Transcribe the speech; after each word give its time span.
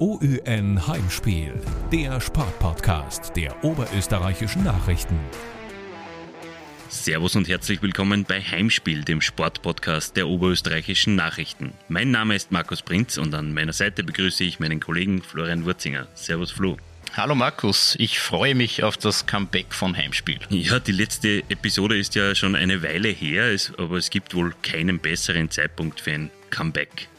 OÜN 0.00 0.86
Heimspiel, 0.86 1.52
der 1.92 2.22
Sportpodcast 2.22 3.36
der 3.36 3.62
oberösterreichischen 3.62 4.64
Nachrichten. 4.64 5.20
Servus 6.88 7.36
und 7.36 7.46
herzlich 7.48 7.82
willkommen 7.82 8.24
bei 8.24 8.40
Heimspiel, 8.40 9.04
dem 9.04 9.20
Sportpodcast 9.20 10.16
der 10.16 10.26
oberösterreichischen 10.26 11.16
Nachrichten. 11.16 11.74
Mein 11.90 12.10
Name 12.10 12.34
ist 12.34 12.50
Markus 12.50 12.80
Prinz 12.80 13.18
und 13.18 13.34
an 13.34 13.52
meiner 13.52 13.74
Seite 13.74 14.02
begrüße 14.02 14.42
ich 14.42 14.58
meinen 14.58 14.80
Kollegen 14.80 15.20
Florian 15.20 15.66
Wurzinger. 15.66 16.08
Servus 16.14 16.50
Flo. 16.50 16.78
Hallo 17.14 17.34
Markus, 17.34 17.94
ich 17.98 18.20
freue 18.20 18.54
mich 18.54 18.82
auf 18.82 18.96
das 18.96 19.26
Comeback 19.26 19.74
von 19.74 19.94
Heimspiel. 19.94 20.38
Ja, 20.48 20.80
die 20.80 20.92
letzte 20.92 21.42
Episode 21.50 21.98
ist 21.98 22.14
ja 22.14 22.34
schon 22.34 22.56
eine 22.56 22.82
Weile 22.82 23.10
her, 23.10 23.54
aber 23.76 23.98
es 23.98 24.08
gibt 24.08 24.34
wohl 24.34 24.54
keinen 24.62 24.98
besseren 24.98 25.50
Zeitpunkt 25.50 26.00
für 26.00 26.12
ein 26.12 26.30
Comeback. 26.48 27.10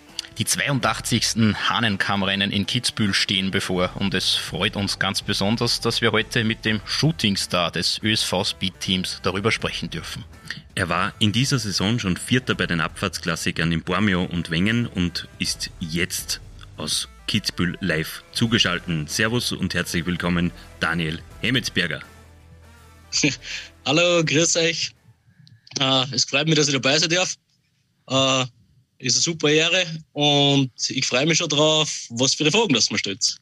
Die 0.42 0.46
82. 0.46 1.54
Hahnenkammrennen 1.70 2.50
in 2.50 2.66
Kitzbühel 2.66 3.14
stehen 3.14 3.52
bevor 3.52 3.92
und 3.98 4.16
es 4.16 4.34
freut 4.34 4.76
uns 4.76 4.98
ganz 4.98 5.22
besonders, 5.22 5.82
dass 5.82 6.02
wir 6.02 6.14
heute 6.14 6.44
mit 6.44 6.66
dem 6.66 6.82
Shootingstar 6.84 7.70
des 7.70 8.02
ÖSV 8.02 8.44
Speed 8.44 8.80
Teams 8.80 9.20
darüber 9.22 9.52
sprechen 9.52 9.92
dürfen. 9.92 10.26
Er 10.74 10.90
war 10.90 11.14
in 11.20 11.32
dieser 11.32 11.60
Saison 11.60 12.00
schon 12.00 12.18
Vierter 12.18 12.56
bei 12.56 12.66
den 12.66 12.82
Abfahrtsklassikern 12.82 13.72
in 13.72 13.84
Bormio 13.84 14.24
und 14.24 14.50
Wengen 14.50 14.88
und 14.88 15.28
ist 15.38 15.70
jetzt 15.80 16.42
aus 16.76 17.08
Kitzbühel 17.28 17.78
live 17.80 18.24
zugeschaltet. 18.32 19.12
Servus 19.12 19.52
und 19.52 19.76
herzlich 19.76 20.08
willkommen, 20.08 20.50
Daniel 20.80 21.22
Hemmetsberger. 21.42 22.02
Hallo, 23.86 24.24
grüß 24.26 24.56
euch. 24.56 24.92
Uh, 25.80 26.04
es 26.12 26.26
freut 26.26 26.48
mich, 26.48 26.56
dass 26.56 26.68
ich 26.68 26.74
dabei 26.74 26.98
sein 26.98 27.12
darf. 27.12 27.36
Uh, 28.10 28.48
ist 29.02 29.16
eine 29.16 29.22
super 29.22 29.50
Ehre 29.50 29.86
und 30.14 30.72
ich 30.90 31.06
freue 31.06 31.26
mich 31.26 31.38
schon 31.38 31.50
drauf, 31.50 32.06
was 32.10 32.34
für 32.34 32.44
die 32.44 32.52
Fragen 32.52 32.74
das 32.74 32.90
man 32.90 33.00
stellt. 33.00 33.38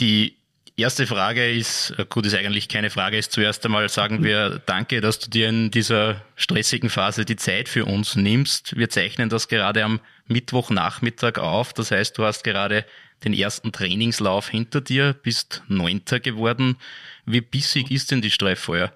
Die 0.00 0.36
erste 0.76 1.06
Frage 1.06 1.50
ist, 1.50 1.94
gut, 2.08 2.26
ist 2.26 2.34
eigentlich 2.34 2.68
keine 2.68 2.90
Frage, 2.90 3.18
ist 3.18 3.32
zuerst 3.32 3.64
einmal 3.64 3.88
sagen 3.88 4.24
wir 4.24 4.60
Danke, 4.66 5.00
dass 5.00 5.18
du 5.18 5.30
dir 5.30 5.48
in 5.48 5.70
dieser 5.70 6.22
stressigen 6.36 6.90
Phase 6.90 7.24
die 7.24 7.36
Zeit 7.36 7.68
für 7.68 7.84
uns 7.84 8.16
nimmst. 8.16 8.76
Wir 8.76 8.90
zeichnen 8.90 9.28
das 9.28 9.48
gerade 9.48 9.84
am 9.84 10.00
Mittwochnachmittag 10.26 11.38
auf. 11.38 11.72
Das 11.72 11.90
heißt, 11.90 12.18
du 12.18 12.24
hast 12.24 12.44
gerade 12.44 12.84
den 13.24 13.34
ersten 13.34 13.72
Trainingslauf 13.72 14.48
hinter 14.48 14.80
dir, 14.80 15.14
bist 15.14 15.62
Neunter 15.68 16.20
geworden. 16.20 16.76
Wie 17.24 17.40
bissig 17.40 17.90
ist 17.90 18.10
denn 18.10 18.20
die 18.20 18.30
Streiffeuer? 18.30 18.92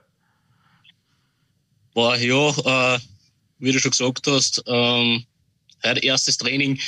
Boah, 1.94 2.16
ja, 2.16 2.94
äh, 2.94 2.98
wie 3.58 3.72
du 3.72 3.78
schon 3.78 3.90
gesagt 3.92 4.26
hast, 4.26 4.62
ähm, 4.66 5.24
heute 5.84 6.04
erstes 6.04 6.36
Training. 6.36 6.78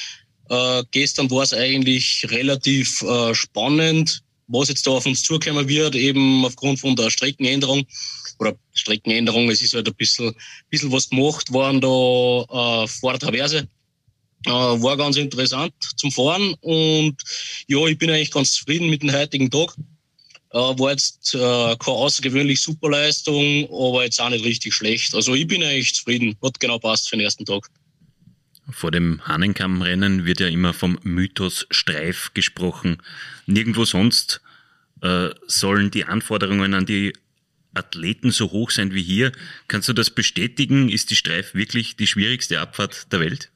Äh, 0.48 0.82
gestern 0.90 1.30
war 1.30 1.42
es 1.42 1.52
eigentlich 1.52 2.26
relativ 2.28 3.02
äh, 3.02 3.34
spannend, 3.34 4.22
was 4.48 4.68
jetzt 4.68 4.86
da 4.86 4.90
auf 4.90 5.06
uns 5.06 5.22
zukommen 5.22 5.68
wird, 5.68 5.94
eben 5.94 6.44
aufgrund 6.44 6.80
von 6.80 6.96
der 6.96 7.10
Streckenänderung 7.10 7.86
oder 8.40 8.56
Streckenänderung. 8.74 9.48
Es 9.48 9.62
ist 9.62 9.74
halt 9.74 9.86
ein 9.86 9.94
bisschen, 9.94 10.34
bisschen 10.68 10.90
was 10.90 11.08
gemacht 11.08 11.52
worden 11.52 11.80
da 11.80 12.82
äh, 12.82 12.88
vor 12.88 13.12
der 13.12 13.20
Traverse. 13.20 13.68
Äh, 14.46 14.50
war 14.50 14.96
ganz 14.96 15.16
interessant 15.16 15.74
zum 15.96 16.10
Fahren 16.10 16.54
und 16.62 17.14
ja, 17.68 17.86
ich 17.86 17.98
bin 17.98 18.10
eigentlich 18.10 18.30
ganz 18.30 18.52
zufrieden 18.52 18.88
mit 18.88 19.02
dem 19.02 19.12
heutigen 19.12 19.50
Tag. 19.50 19.74
Äh, 20.52 20.58
war 20.58 20.90
jetzt 20.90 21.34
äh, 21.34 21.38
keine 21.38 21.96
außergewöhnlich 21.96 22.60
super 22.60 22.90
Leistung, 22.90 23.66
aber 23.66 24.04
jetzt 24.04 24.20
auch 24.20 24.30
nicht 24.30 24.44
richtig 24.44 24.74
schlecht. 24.74 25.14
Also 25.14 25.34
ich 25.34 25.46
bin 25.46 25.62
eigentlich 25.62 25.94
zufrieden. 25.94 26.36
Hat 26.42 26.58
genau 26.58 26.78
passt 26.78 27.08
für 27.08 27.16
den 27.16 27.24
ersten 27.24 27.44
Tag. 27.44 27.68
Vor 28.70 28.90
dem 28.90 29.26
Hahnenkammrennen 29.26 30.24
wird 30.24 30.40
ja 30.40 30.48
immer 30.48 30.72
vom 30.72 30.98
Mythos 31.02 31.66
Streif 31.70 32.32
gesprochen. 32.34 32.98
Nirgendwo 33.46 33.84
sonst 33.84 34.40
äh, 35.02 35.30
sollen 35.46 35.90
die 35.90 36.04
Anforderungen 36.04 36.74
an 36.74 36.86
die 36.86 37.12
Athleten 37.74 38.32
so 38.32 38.50
hoch 38.50 38.70
sein 38.70 38.94
wie 38.94 39.02
hier. 39.02 39.32
Kannst 39.68 39.88
du 39.88 39.92
das 39.92 40.10
bestätigen? 40.10 40.88
Ist 40.88 41.10
die 41.10 41.16
Streif 41.16 41.54
wirklich 41.54 41.96
die 41.96 42.06
schwierigste 42.06 42.60
Abfahrt 42.60 43.12
der 43.12 43.20
Welt? 43.20 43.50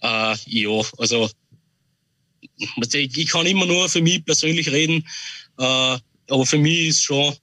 Äh, 0.00 0.36
ja, 0.46 0.82
also 0.98 1.30
ich 2.56 3.28
kann 3.28 3.46
immer 3.46 3.66
nur 3.66 3.88
für 3.88 4.02
mich 4.02 4.24
persönlich 4.24 4.70
reden, 4.70 5.06
äh, 5.58 5.98
aber 6.28 6.46
für 6.46 6.58
mich 6.58 6.88
ist 6.88 7.02
schon, 7.02 7.34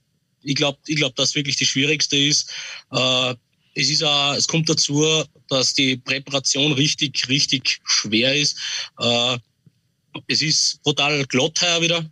ich 0.42 0.54
glaube, 0.54 0.78
ich 0.86 0.96
glaube, 0.96 1.14
dass 1.16 1.34
wirklich 1.34 1.56
die 1.56 1.66
schwierigste 1.66 2.16
ist. 2.16 2.52
Äh, 2.90 3.34
es 3.74 3.90
ist 3.90 4.02
auch, 4.02 4.34
es 4.34 4.46
kommt 4.46 4.68
dazu, 4.68 5.24
dass 5.48 5.74
die 5.74 5.96
Präparation 5.96 6.72
richtig, 6.72 7.28
richtig 7.28 7.80
schwer 7.84 8.34
ist. 8.34 8.56
Äh, 8.98 9.38
es 10.26 10.42
ist 10.42 10.82
brutal 10.82 11.24
glatt 11.26 11.60
heuer 11.62 11.80
wieder. 11.80 12.10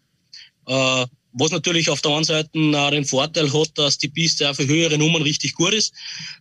Äh, 0.66 1.06
was 1.32 1.52
natürlich 1.52 1.88
auf 1.88 2.00
der 2.00 2.12
einen 2.12 2.24
Seite 2.24 2.50
auch 2.74 2.90
den 2.90 3.04
Vorteil 3.04 3.52
hat, 3.52 3.78
dass 3.78 3.98
die 3.98 4.08
Piste 4.08 4.50
auch 4.50 4.54
für 4.54 4.66
höhere 4.66 4.98
Nummern 4.98 5.22
richtig 5.22 5.54
gut 5.54 5.72
ist. 5.72 5.92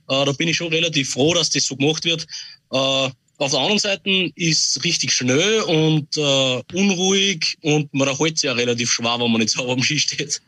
Äh, 0.08 0.26
da 0.26 0.32
bin 0.32 0.48
ich 0.48 0.58
schon 0.58 0.70
relativ 0.74 1.12
froh, 1.12 1.34
dass 1.34 1.50
das 1.50 1.66
so 1.66 1.76
gemacht 1.76 2.06
wird. 2.06 2.26
Äh, 2.72 3.10
auf 3.40 3.52
der 3.52 3.60
anderen 3.60 3.80
Seite 3.80 4.32
ist 4.36 4.78
es 4.78 4.84
richtig 4.84 5.14
schnell 5.14 5.62
und 5.62 6.18
äh, 6.18 6.62
unruhig 6.74 7.58
und 7.62 7.94
man 7.94 8.08
erholt 8.08 8.38
sich 8.38 8.48
ja 8.48 8.54
relativ 8.54 8.92
schwer, 8.92 9.18
wenn 9.20 9.32
man 9.32 9.40
nicht 9.42 9.52
sauber 9.52 9.74
am 9.74 9.84
Ski 9.84 10.00
steht. 10.00 10.42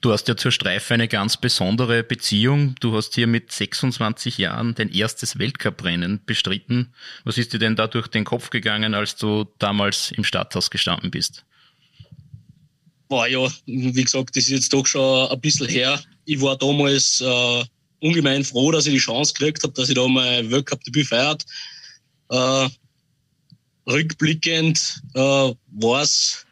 Du 0.00 0.12
hast 0.12 0.28
ja 0.28 0.36
zur 0.36 0.52
Streife 0.52 0.94
eine 0.94 1.08
ganz 1.08 1.36
besondere 1.36 2.04
Beziehung. 2.04 2.76
Du 2.78 2.94
hast 2.94 3.16
hier 3.16 3.26
mit 3.26 3.50
26 3.50 4.38
Jahren 4.38 4.74
dein 4.76 4.90
erstes 4.90 5.38
Weltcuprennen 5.38 6.20
bestritten. 6.24 6.92
Was 7.24 7.36
ist 7.36 7.52
dir 7.52 7.58
denn 7.58 7.74
da 7.74 7.88
durch 7.88 8.06
den 8.06 8.24
Kopf 8.24 8.50
gegangen, 8.50 8.94
als 8.94 9.16
du 9.16 9.46
damals 9.58 10.12
im 10.12 10.22
Stadthaus 10.22 10.70
gestanden 10.70 11.10
bist? 11.10 11.44
Boah, 13.08 13.26
ja, 13.26 13.48
wie 13.66 14.04
gesagt, 14.04 14.36
das 14.36 14.44
ist 14.44 14.50
jetzt 14.50 14.72
doch 14.72 14.86
schon 14.86 15.30
ein 15.30 15.40
bisschen 15.40 15.68
her. 15.68 16.00
Ich 16.26 16.40
war 16.40 16.56
damals 16.56 17.20
äh, 17.20 17.64
ungemein 18.00 18.44
froh, 18.44 18.70
dass 18.70 18.86
ich 18.86 18.92
die 18.92 18.98
Chance 18.98 19.34
gekriegt 19.34 19.64
habe, 19.64 19.72
dass 19.72 19.88
ich 19.88 19.96
da 19.96 20.06
mein 20.06 20.48
Weltcup-Debüt 20.50 21.08
feiert. 21.08 21.44
Äh, 22.30 22.68
rückblickend 23.88 25.02
äh, 25.14 25.18
war 25.18 26.02
es 26.02 26.46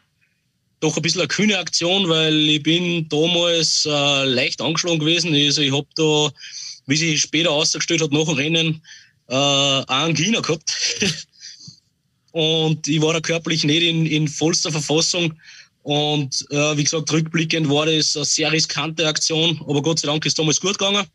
doch 0.79 0.95
ein 0.95 1.01
bisschen 1.01 1.21
eine 1.21 1.27
kühne 1.27 1.57
Aktion, 1.57 2.07
weil 2.07 2.35
ich 2.49 2.63
bin 2.63 3.07
damals 3.09 3.85
äh, 3.85 4.23
leicht 4.25 4.61
angeschlagen 4.61 4.99
gewesen. 4.99 5.33
Also 5.33 5.61
ich 5.61 5.71
habe 5.71 5.87
da, 5.95 6.31
wie 6.85 6.97
sich 6.97 7.21
später 7.21 7.51
ausgestellt 7.51 8.01
hat, 8.01 8.11
nach 8.11 8.25
dem 8.25 8.35
Rennen 8.35 8.81
äh, 9.27 9.35
einen 9.35 10.15
China 10.15 10.41
gehabt. 10.41 10.73
und 12.31 12.87
ich 12.87 13.01
war 13.01 13.13
da 13.13 13.21
körperlich 13.21 13.63
nicht 13.63 13.83
in, 13.83 14.05
in 14.05 14.27
vollster 14.27 14.71
Verfassung. 14.71 15.33
Und 15.83 16.45
äh, 16.51 16.77
wie 16.77 16.83
gesagt, 16.83 17.11
rückblickend 17.11 17.69
war 17.69 17.85
das 17.85 18.15
eine 18.15 18.25
sehr 18.25 18.51
riskante 18.51 19.07
Aktion, 19.07 19.59
aber 19.67 19.81
Gott 19.81 19.99
sei 19.99 20.07
Dank 20.07 20.25
ist 20.25 20.37
damals 20.37 20.59
gut 20.59 20.77
gegangen. 20.77 21.07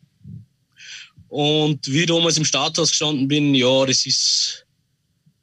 Und 1.28 1.87
wie 1.91 2.01
ich 2.01 2.06
damals 2.06 2.37
im 2.37 2.45
Starthaus 2.45 2.91
gestanden 2.91 3.28
bin, 3.28 3.55
ja, 3.55 3.87
das 3.87 4.06
ist 4.06 4.62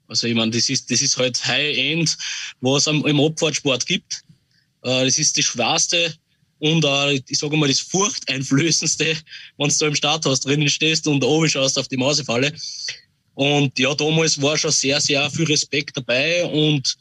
also 0.10 0.28
ich 0.28 0.36
meine, 0.36 0.52
das 0.52 0.70
ist, 0.70 0.90
das 0.92 1.02
ist 1.02 1.18
halt 1.18 1.44
High-End, 1.46 2.18
was 2.62 2.88
es 2.88 2.94
im 2.94 3.20
Abfahrtsport 3.20 3.86
gibt. 3.86 4.24
Äh, 4.84 5.06
das 5.06 5.18
ist 5.18 5.38
das 5.38 5.46
Schwerste 5.46 6.14
und 6.60 6.84
äh, 6.84 7.22
ich 7.28 7.40
sage 7.40 7.56
mal 7.56 7.70
das 7.70 7.80
Furchteinflößendste, 7.80 9.18
wenn 9.58 9.70
du 9.70 9.76
da 9.80 9.88
im 9.88 9.96
Starthaus 9.96 10.42
drinnen 10.42 10.70
stehst 10.70 11.08
und 11.08 11.24
oben 11.24 11.48
schaust 11.48 11.80
auf 11.80 11.88
die 11.88 11.98
Mausefalle. 11.98 12.54
Und 13.36 13.80
ja, 13.80 13.94
damals 13.96 14.42
war 14.42 14.58
schon 14.58 14.72
sehr, 14.72 15.00
sehr 15.00 15.30
viel 15.32 15.46
Respekt 15.46 15.96
dabei 15.96 16.44
und 16.46 16.98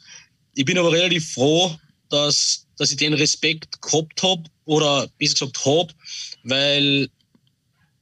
ich 0.55 0.65
bin 0.65 0.77
aber 0.77 0.91
relativ 0.91 1.33
froh, 1.33 1.75
dass, 2.09 2.65
dass 2.77 2.91
ich 2.91 2.97
den 2.97 3.13
Respekt 3.13 3.81
gehabt 3.81 4.23
habe 4.23 4.43
oder 4.65 5.09
besser 5.17 5.47
gesagt 5.47 5.65
habe, 5.65 5.93
weil 6.43 7.09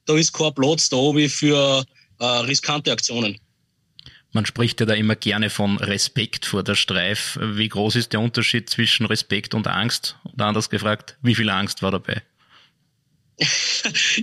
da 0.06 0.16
ist 0.16 0.34
kein 0.34 0.54
Platz 0.54 0.90
da 0.90 0.98
oben 0.98 1.30
für 1.30 1.84
äh, 2.20 2.26
riskante 2.26 2.92
Aktionen. 2.92 3.38
Man 4.38 4.46
spricht 4.46 4.80
ja 4.80 4.86
da 4.86 4.94
immer 4.94 5.16
gerne 5.16 5.50
von 5.50 5.80
Respekt 5.80 6.46
vor 6.46 6.62
der 6.62 6.76
Streif. 6.76 7.40
Wie 7.42 7.70
groß 7.70 7.96
ist 7.96 8.14
der 8.14 8.20
Unterschied 8.20 8.70
zwischen 8.70 9.08
Respekt 9.08 9.56
und 9.56 9.66
Angst? 9.66 10.16
Und 10.26 10.40
anders 10.40 10.70
gefragt, 10.70 11.18
wie 11.24 11.34
viel 11.34 11.50
Angst 11.50 11.82
war 11.82 11.90
dabei? 11.90 12.22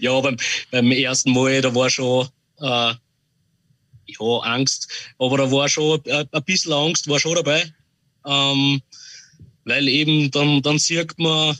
ja, 0.00 0.20
beim, 0.20 0.36
beim 0.70 0.92
ersten 0.92 1.32
Mal, 1.32 1.60
da 1.62 1.74
war 1.74 1.90
schon 1.90 2.28
äh, 2.60 2.94
ja, 4.06 4.38
Angst, 4.44 4.88
aber 5.18 5.36
da 5.36 5.50
war 5.50 5.68
schon 5.68 6.00
äh, 6.04 6.24
ein 6.30 6.44
bisschen 6.44 6.72
Angst, 6.72 7.08
war 7.08 7.18
schon 7.18 7.34
dabei. 7.34 7.64
Ähm, 8.24 8.82
weil 9.64 9.88
eben 9.88 10.30
dann, 10.30 10.62
dann 10.62 10.78
sieht 10.78 11.18
man 11.18 11.58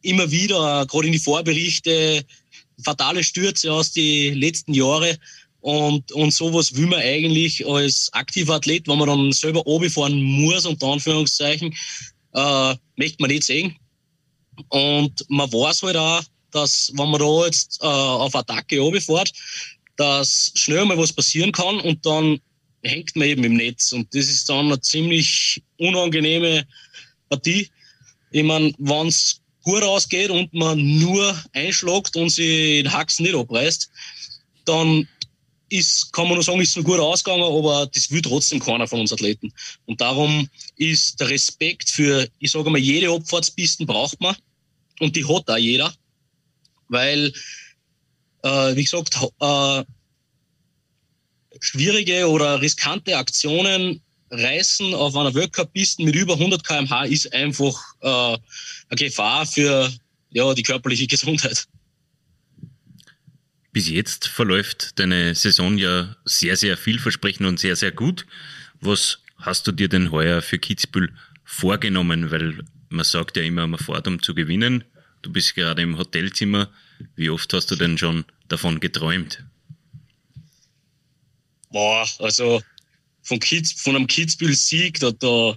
immer 0.00 0.30
wieder, 0.30 0.86
gerade 0.86 1.06
in 1.06 1.12
die 1.12 1.18
Vorberichte, 1.18 2.24
fatale 2.82 3.22
Stürze 3.22 3.70
aus 3.70 3.92
den 3.92 4.38
letzten 4.38 4.72
Jahren. 4.72 5.18
Und, 5.62 6.10
und 6.10 6.34
sowas 6.34 6.74
will 6.74 6.86
man 6.86 6.98
eigentlich 6.98 7.64
als 7.66 8.12
aktiver 8.12 8.56
Athlet, 8.56 8.88
wenn 8.88 8.98
man 8.98 9.08
dann 9.08 9.32
selber 9.32 9.62
fahren 9.90 10.20
muss, 10.20 10.66
unter 10.66 10.88
Anführungszeichen, 10.88 11.72
äh, 12.34 12.74
möchte 12.96 13.16
man 13.20 13.30
nicht 13.30 13.44
sehen. 13.44 13.76
Und 14.68 15.24
man 15.28 15.52
weiß 15.52 15.82
halt 15.82 15.96
auch, 15.96 16.22
dass 16.50 16.92
wenn 16.96 17.10
man 17.10 17.20
da 17.20 17.46
jetzt 17.46 17.80
äh, 17.80 17.86
auf 17.86 18.34
Attacke 18.34 19.00
fährt, 19.00 19.32
dass 19.96 20.50
schnell 20.56 20.84
mal 20.84 20.98
was 20.98 21.12
passieren 21.12 21.52
kann 21.52 21.78
und 21.80 22.04
dann 22.04 22.40
hängt 22.82 23.14
man 23.14 23.28
eben 23.28 23.44
im 23.44 23.54
Netz 23.54 23.92
und 23.92 24.12
das 24.12 24.28
ist 24.28 24.48
dann 24.48 24.66
eine 24.66 24.80
ziemlich 24.80 25.62
unangenehme 25.78 26.66
Partie. 27.28 27.68
Ich 28.32 28.42
meine, 28.42 28.74
wenn 28.78 29.06
es 29.06 29.40
gut 29.62 29.84
ausgeht 29.84 30.30
und 30.30 30.52
man 30.52 30.98
nur 30.98 31.40
einschlagt 31.52 32.16
und 32.16 32.30
sich 32.30 32.82
den 32.82 32.92
Haxen 32.92 33.24
nicht 33.24 33.36
abreißt, 33.36 33.90
dann 34.64 35.08
ist, 35.72 36.12
kann 36.12 36.26
man 36.26 36.34
nur 36.34 36.42
sagen, 36.42 36.60
ist 36.60 36.76
es 36.76 36.84
gut 36.84 37.00
ausgegangen, 37.00 37.42
aber 37.42 37.88
das 37.92 38.10
will 38.10 38.20
trotzdem 38.20 38.60
keiner 38.60 38.86
von 38.86 39.00
uns 39.00 39.12
Athleten. 39.12 39.52
Und 39.86 40.00
darum 40.00 40.48
ist 40.76 41.18
der 41.18 41.30
Respekt 41.30 41.90
für, 41.90 42.28
ich 42.38 42.50
sage 42.50 42.70
mal, 42.70 42.78
jede 42.78 43.10
Abfahrtspisten 43.10 43.86
braucht 43.86 44.20
man 44.20 44.36
und 45.00 45.16
die 45.16 45.26
hat 45.26 45.48
auch 45.48 45.56
jeder, 45.56 45.92
weil, 46.88 47.32
äh, 48.42 48.76
wie 48.76 48.84
gesagt, 48.84 49.16
äh, 49.40 49.84
schwierige 51.60 52.28
oder 52.28 52.60
riskante 52.60 53.16
Aktionen 53.16 54.02
reißen 54.30 54.94
auf 54.94 55.16
einer 55.16 55.34
Weltcup-Piste 55.34 56.02
mit 56.02 56.14
über 56.14 56.34
100 56.34 56.64
km/h 56.64 57.04
ist 57.04 57.32
einfach 57.32 57.78
äh, 58.00 58.08
eine 58.08 58.38
Gefahr 58.96 59.46
für 59.46 59.90
ja, 60.30 60.54
die 60.54 60.62
körperliche 60.62 61.06
Gesundheit. 61.08 61.66
Bis 63.72 63.88
jetzt 63.88 64.28
verläuft 64.28 64.98
deine 64.98 65.34
Saison 65.34 65.78
ja 65.78 66.14
sehr, 66.26 66.56
sehr 66.56 66.76
vielversprechend 66.76 67.46
und 67.46 67.58
sehr, 67.58 67.74
sehr 67.74 67.90
gut. 67.90 68.26
Was 68.80 69.20
hast 69.38 69.66
du 69.66 69.72
dir 69.72 69.88
denn 69.88 70.10
heuer 70.10 70.42
für 70.42 70.58
Kitzbühel 70.58 71.14
vorgenommen? 71.42 72.30
Weil 72.30 72.64
man 72.90 73.04
sagt 73.04 73.38
ja 73.38 73.42
immer, 73.42 73.66
man 73.66 73.80
fährt 73.80 74.06
um 74.06 74.22
zu 74.22 74.34
gewinnen. 74.34 74.84
Du 75.22 75.32
bist 75.32 75.54
gerade 75.54 75.80
im 75.80 75.96
Hotelzimmer. 75.96 76.70
Wie 77.16 77.30
oft 77.30 77.50
hast 77.54 77.70
du 77.70 77.76
denn 77.76 77.96
schon 77.96 78.26
davon 78.48 78.78
geträumt? 78.78 79.42
Boah, 81.70 82.06
also 82.18 82.62
von, 83.22 83.40
Kids, 83.40 83.72
von 83.72 83.96
einem 83.96 84.06
Kitzbühel-Sieg, 84.06 85.00
da, 85.00 85.12
da, 85.12 85.56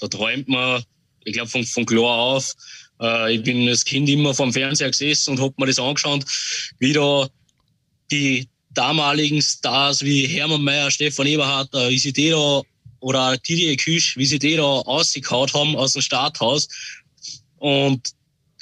da 0.00 0.08
träumt 0.08 0.48
man, 0.48 0.82
ich 1.24 1.32
glaube, 1.32 1.48
von, 1.48 1.64
von 1.64 1.86
klar 1.86 2.18
auf. 2.18 2.54
Äh, 3.00 3.36
ich 3.36 3.42
bin 3.42 3.66
als 3.68 3.86
Kind 3.86 4.10
immer 4.10 4.34
vor 4.34 4.46
dem 4.46 4.52
Fernseher 4.52 4.90
gesessen 4.90 5.30
und 5.30 5.40
habe 5.40 5.54
mir 5.56 5.66
das 5.66 5.78
angeschaut, 5.78 6.26
wie 6.78 6.92
da 6.92 7.28
die 8.10 8.48
damaligen 8.70 9.42
Stars 9.42 10.02
wie 10.02 10.26
Hermann 10.26 10.62
Mayer, 10.62 10.90
Stefan 10.90 11.26
Eberhardt, 11.26 11.72
äh, 11.74 11.90
wie 11.90 11.98
sie 11.98 12.12
die 12.12 12.30
da, 12.30 12.62
oder 13.00 13.36
Didier 13.38 13.76
Küsch, 13.76 14.16
wie 14.16 14.26
sie 14.26 14.38
die 14.38 14.56
da 14.56 14.62
ausgekaut 14.62 15.54
haben 15.54 15.76
aus 15.76 15.92
dem 15.92 16.02
Starthaus. 16.02 16.68
Und 17.58 18.12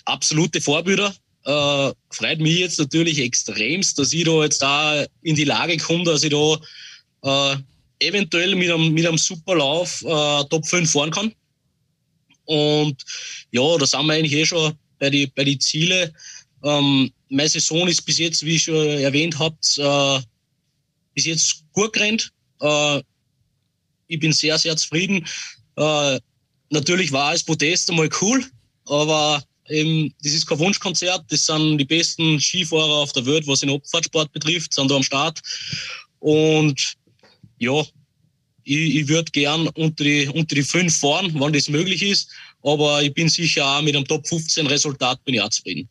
absolute 0.04 0.60
Vorbilder. 0.60 1.14
Äh, 1.44 1.92
freut 2.10 2.40
mich 2.40 2.58
jetzt 2.58 2.78
natürlich 2.78 3.20
extremst, 3.20 3.98
dass 3.98 4.12
ich 4.12 4.24
da 4.24 4.42
jetzt 4.42 4.62
da 4.62 5.04
in 5.22 5.36
die 5.36 5.44
Lage 5.44 5.76
komme, 5.76 6.04
dass 6.04 6.24
ich 6.24 6.30
da 6.30 7.52
äh, 7.54 7.56
eventuell 8.00 8.54
mit 8.56 8.70
einem, 8.70 8.92
mit 8.92 9.06
einem 9.06 9.18
super 9.18 9.56
Lauf 9.56 10.02
äh, 10.02 10.44
Top 10.48 10.66
5 10.66 10.90
fahren 10.90 11.10
kann. 11.10 11.32
Und 12.46 13.02
ja, 13.50 13.78
da 13.78 13.86
sind 13.86 14.06
wir 14.06 14.14
eigentlich 14.14 14.32
eh 14.32 14.46
schon 14.46 14.74
bei 14.98 15.10
den 15.10 15.30
bei 15.34 15.44
die 15.44 15.58
Ziele. 15.58 16.12
Ähm, 16.66 17.12
meine 17.28 17.48
Saison 17.48 17.86
ist 17.86 18.02
bis 18.02 18.18
jetzt, 18.18 18.44
wie 18.44 18.56
ich 18.56 18.64
schon 18.64 18.74
erwähnt 18.74 19.38
habt, 19.38 19.78
äh, 19.78 20.20
bis 21.14 21.26
jetzt 21.26 21.64
gut 21.72 21.92
gerannt. 21.92 22.32
Äh, 22.60 23.02
ich 24.08 24.18
bin 24.18 24.32
sehr, 24.32 24.58
sehr 24.58 24.76
zufrieden. 24.76 25.24
Äh, 25.76 26.18
natürlich 26.70 27.12
war 27.12 27.32
das 27.32 27.44
Podest 27.44 27.88
einmal 27.88 28.08
cool, 28.20 28.44
aber 28.86 29.42
eben, 29.68 30.12
das 30.22 30.32
ist 30.32 30.46
kein 30.46 30.58
Wunschkonzert. 30.58 31.24
Das 31.28 31.46
sind 31.46 31.78
die 31.78 31.84
besten 31.84 32.40
Skifahrer 32.40 32.96
auf 32.96 33.12
der 33.12 33.26
Welt, 33.26 33.46
was 33.46 33.60
den 33.60 33.70
Abfahrtsport 33.70 34.32
betrifft, 34.32 34.74
sind 34.74 34.90
da 34.90 34.96
am 34.96 35.02
Start. 35.04 35.40
Und 36.18 36.94
ja, 37.58 37.80
ich, 38.64 38.96
ich 38.96 39.08
würde 39.08 39.30
gern 39.30 39.68
unter 39.68 40.02
die, 40.02 40.28
unter 40.28 40.56
die 40.56 40.62
fünf 40.62 40.98
fahren, 40.98 41.30
wann 41.34 41.52
das 41.52 41.68
möglich 41.68 42.02
ist. 42.02 42.30
Aber 42.62 43.02
ich 43.02 43.14
bin 43.14 43.28
sicher 43.28 43.64
auch 43.64 43.82
mit 43.82 43.94
einem 43.94 44.06
Top 44.06 44.26
15 44.26 44.66
Resultat 44.66 45.24
bin 45.24 45.34
ich 45.34 45.40
auch 45.40 45.50
zufrieden. 45.50 45.88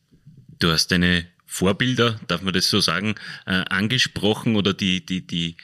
Du 0.59 0.71
hast 0.71 0.91
deine 0.91 1.27
Vorbilder, 1.45 2.19
darf 2.27 2.41
man 2.41 2.53
das 2.53 2.69
so 2.69 2.81
sagen, 2.81 3.15
äh, 3.45 3.63
angesprochen 3.69 4.55
oder 4.55 4.73
die, 4.73 5.05
die, 5.05 5.21
die 5.21 5.55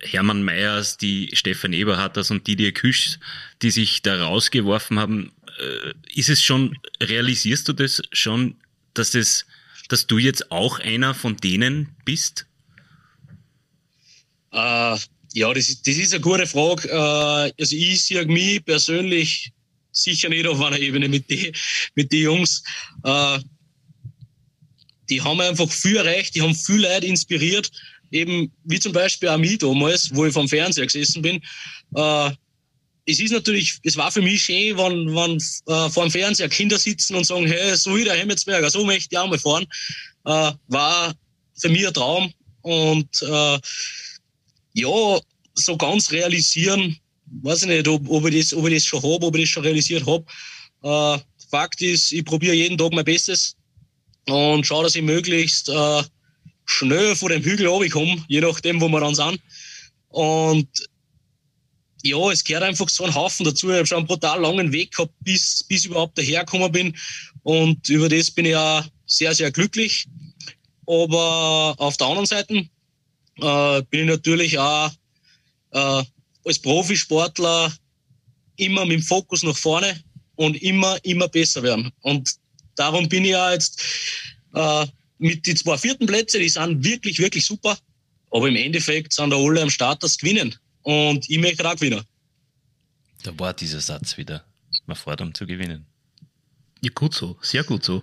Hermann 0.00 0.42
Meyers, 0.42 0.96
die 0.96 1.30
Stefan 1.32 1.72
Eberharters 1.72 2.30
und 2.30 2.46
Didier 2.46 2.72
Küsch, 2.72 3.18
die 3.62 3.70
sich 3.70 4.02
da 4.02 4.22
rausgeworfen 4.24 4.98
haben. 4.98 5.32
Äh, 5.58 5.94
ist 6.14 6.28
es 6.28 6.42
schon, 6.42 6.78
realisierst 7.00 7.68
du 7.68 7.72
das 7.72 8.02
schon, 8.12 8.56
dass 8.94 9.12
das, 9.12 9.46
dass 9.88 10.06
du 10.06 10.18
jetzt 10.18 10.50
auch 10.50 10.78
einer 10.80 11.14
von 11.14 11.36
denen 11.36 11.94
bist? 12.04 12.46
Äh, 14.52 14.96
ja, 15.34 15.54
das 15.54 15.68
ist, 15.68 15.86
das 15.86 15.96
ist 15.96 16.12
eine 16.12 16.20
gute 16.20 16.46
Frage. 16.46 16.88
Äh, 16.88 17.52
also 17.58 17.76
ich 17.76 18.02
sehe 18.02 18.24
mich 18.26 18.64
persönlich 18.64 19.52
sicher 19.92 20.28
nicht 20.28 20.46
auf 20.46 20.60
einer 20.60 20.78
Ebene 20.78 21.08
mit 21.08 21.28
den 21.30 21.54
mit 21.94 22.12
die 22.12 22.22
Jungs. 22.22 22.62
Äh, 23.04 23.38
die 25.12 25.20
haben 25.20 25.40
einfach 25.40 25.70
viel 25.70 25.96
erreicht, 25.96 26.34
die 26.34 26.40
haben 26.40 26.54
viel 26.54 26.80
Leute 26.80 27.06
inspiriert. 27.06 27.70
Eben 28.10 28.50
wie 28.64 28.80
zum 28.80 28.92
Beispiel 28.92 29.28
auch 29.28 29.38
mich 29.38 29.58
damals, 29.58 30.10
wo 30.14 30.24
ich 30.24 30.32
vom 30.32 30.48
Fernseher 30.48 30.86
gesessen 30.86 31.22
bin. 31.22 31.36
Äh, 31.94 32.30
es 33.04 33.20
ist 33.20 33.32
natürlich, 33.32 33.78
es 33.82 33.96
war 33.96 34.10
für 34.10 34.22
mich 34.22 34.42
schön, 34.42 34.76
wenn, 34.78 35.14
wenn 35.14 35.36
äh, 35.66 35.90
vor 35.90 36.04
dem 36.04 36.10
Fernseher 36.10 36.48
Kinder 36.48 36.78
sitzen 36.78 37.16
und 37.16 37.24
sagen, 37.24 37.46
hey, 37.46 37.76
so 37.76 37.96
wie 37.96 38.04
der 38.04 38.16
Hemmetsberger, 38.16 38.70
so 38.70 38.84
möchte 38.84 39.08
ich 39.10 39.18
auch 39.18 39.28
mal 39.28 39.38
fahren. 39.38 39.66
Äh, 40.24 40.52
war 40.68 41.14
für 41.58 41.68
mich 41.68 41.86
ein 41.86 41.94
Traum. 41.94 42.32
Und 42.62 43.22
äh, 43.22 43.58
ja, 44.74 45.20
so 45.54 45.76
ganz 45.76 46.10
realisieren, 46.10 46.96
weiß 47.42 47.62
ich 47.62 47.68
nicht, 47.68 47.88
ob, 47.88 48.08
ob, 48.08 48.26
ich, 48.28 48.48
das, 48.48 48.54
ob 48.54 48.66
ich 48.68 48.74
das 48.74 48.86
schon 48.86 49.02
habe, 49.02 49.26
ob 49.26 49.34
ich 49.36 49.42
das 49.42 49.50
schon 49.50 49.64
realisiert 49.64 50.06
habe. 50.06 50.24
Äh, 50.82 51.22
Fakt 51.50 51.82
ist, 51.82 52.12
ich 52.12 52.24
probiere 52.24 52.54
jeden 52.54 52.78
Tag 52.78 52.92
mein 52.92 53.04
Bestes 53.04 53.56
und 54.28 54.66
schaue, 54.66 54.84
dass 54.84 54.94
ich 54.94 55.02
möglichst 55.02 55.68
äh, 55.68 56.02
schnell 56.64 57.16
vor 57.16 57.28
dem 57.28 57.42
Hügel 57.42 57.66
runterkomme, 57.66 58.24
je 58.28 58.40
nachdem, 58.40 58.80
wo 58.80 58.88
wir 58.88 59.00
dann 59.00 59.14
sind. 59.14 59.40
Und 60.08 60.68
ja, 62.02 62.30
es 62.30 62.44
gehört 62.44 62.64
einfach 62.64 62.88
so 62.88 63.04
ein 63.04 63.14
Haufen 63.14 63.44
dazu. 63.44 63.70
Ich 63.70 63.76
habe 63.76 63.86
schon 63.86 63.98
einen 63.98 64.06
brutal 64.06 64.40
langen 64.40 64.72
Weg 64.72 64.92
gehabt, 64.92 65.12
bis, 65.20 65.64
bis 65.64 65.84
ich 65.84 65.90
überhaupt 65.90 66.18
dahergekommen 66.18 66.72
bin. 66.72 66.96
Und 67.42 67.88
über 67.88 68.08
das 68.08 68.30
bin 68.30 68.46
ich 68.46 68.56
auch 68.56 68.84
sehr, 69.06 69.34
sehr 69.34 69.50
glücklich. 69.50 70.06
Aber 70.86 71.74
auf 71.78 71.96
der 71.96 72.06
anderen 72.08 72.26
Seite 72.26 72.54
äh, 73.36 73.82
bin 73.90 74.00
ich 74.00 74.06
natürlich 74.06 74.58
auch 74.58 74.90
äh, 75.70 76.04
als 76.44 76.58
Profisportler 76.58 77.72
immer 78.56 78.84
mit 78.84 78.98
dem 78.98 79.02
Fokus 79.02 79.42
nach 79.42 79.56
vorne 79.56 80.02
und 80.34 80.60
immer, 80.60 80.98
immer 81.04 81.28
besser 81.28 81.62
werden. 81.62 81.92
Und 82.00 82.28
darum 82.76 83.08
bin 83.08 83.24
ich 83.24 83.30
ja 83.30 83.52
jetzt 83.52 83.82
äh, 84.54 84.86
mit 85.18 85.46
den 85.46 85.56
zwei 85.56 85.78
vierten 85.78 86.06
Plätze, 86.06 86.38
die 86.38 86.48
sind 86.48 86.84
wirklich, 86.84 87.18
wirklich 87.18 87.46
super. 87.46 87.76
Aber 88.30 88.48
im 88.48 88.56
Endeffekt 88.56 89.12
sind 89.12 89.30
da 89.30 89.36
alle 89.36 89.62
am 89.62 89.70
Start, 89.70 90.02
das 90.02 90.16
gewinnen. 90.16 90.54
Und 90.82 91.28
ich 91.28 91.38
möchte 91.38 91.68
auch 91.68 91.74
gewinnen. 91.74 92.02
Da 93.22 93.38
war 93.38 93.52
dieser 93.52 93.80
Satz 93.80 94.16
wieder. 94.16 94.44
Man 94.86 94.96
fährt, 94.96 95.20
um 95.20 95.34
zu 95.34 95.46
gewinnen. 95.46 95.86
Ja, 96.80 96.90
gut 96.94 97.14
so, 97.14 97.38
sehr 97.40 97.62
gut 97.62 97.84
so. 97.84 98.02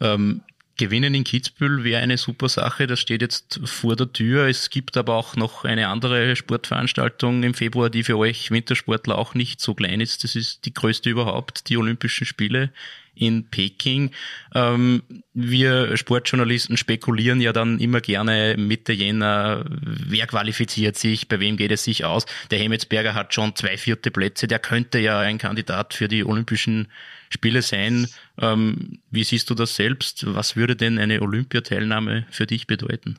Ähm, 0.00 0.42
Gewinnen 0.76 1.14
in 1.14 1.24
Kitzbühel 1.24 1.84
wäre 1.84 2.02
eine 2.02 2.18
super 2.18 2.48
Sache. 2.48 2.86
Das 2.86 3.00
steht 3.00 3.22
jetzt 3.22 3.60
vor 3.64 3.96
der 3.96 4.12
Tür. 4.12 4.46
Es 4.46 4.68
gibt 4.68 4.96
aber 4.96 5.14
auch 5.14 5.34
noch 5.34 5.64
eine 5.64 5.88
andere 5.88 6.36
Sportveranstaltung 6.36 7.42
im 7.44 7.54
Februar, 7.54 7.88
die 7.88 8.02
für 8.02 8.18
euch 8.18 8.50
Wintersportler 8.50 9.16
auch 9.16 9.34
nicht 9.34 9.60
so 9.60 9.74
klein 9.74 10.02
ist. 10.02 10.22
Das 10.24 10.36
ist 10.36 10.66
die 10.66 10.74
größte 10.74 11.08
überhaupt, 11.08 11.68
die 11.70 11.78
Olympischen 11.78 12.26
Spiele 12.26 12.72
in 13.16 13.48
Peking. 13.50 14.10
Ähm, 14.54 15.02
wir 15.34 15.96
Sportjournalisten 15.96 16.76
spekulieren 16.76 17.40
ja 17.40 17.52
dann 17.52 17.80
immer 17.80 18.00
gerne 18.00 18.54
Mitte 18.56 18.92
Jänner, 18.92 19.64
wer 19.68 20.26
qualifiziert 20.26 20.96
sich, 20.96 21.26
bei 21.28 21.40
wem 21.40 21.56
geht 21.56 21.72
es 21.72 21.84
sich 21.84 22.04
aus. 22.04 22.26
Der 22.50 22.58
Hemmetsberger 22.58 23.14
hat 23.14 23.34
schon 23.34 23.56
zwei 23.56 23.76
vierte 23.78 24.10
Plätze, 24.10 24.46
der 24.46 24.58
könnte 24.58 24.98
ja 24.98 25.18
ein 25.18 25.38
Kandidat 25.38 25.94
für 25.94 26.08
die 26.08 26.24
Olympischen 26.24 26.88
Spiele 27.30 27.62
sein. 27.62 28.06
Ähm, 28.38 29.00
wie 29.10 29.24
siehst 29.24 29.50
du 29.50 29.54
das 29.54 29.74
selbst? 29.74 30.24
Was 30.26 30.54
würde 30.54 30.76
denn 30.76 30.98
eine 30.98 31.22
Olympiateilnahme 31.22 32.26
für 32.30 32.46
dich 32.46 32.66
bedeuten? 32.66 33.18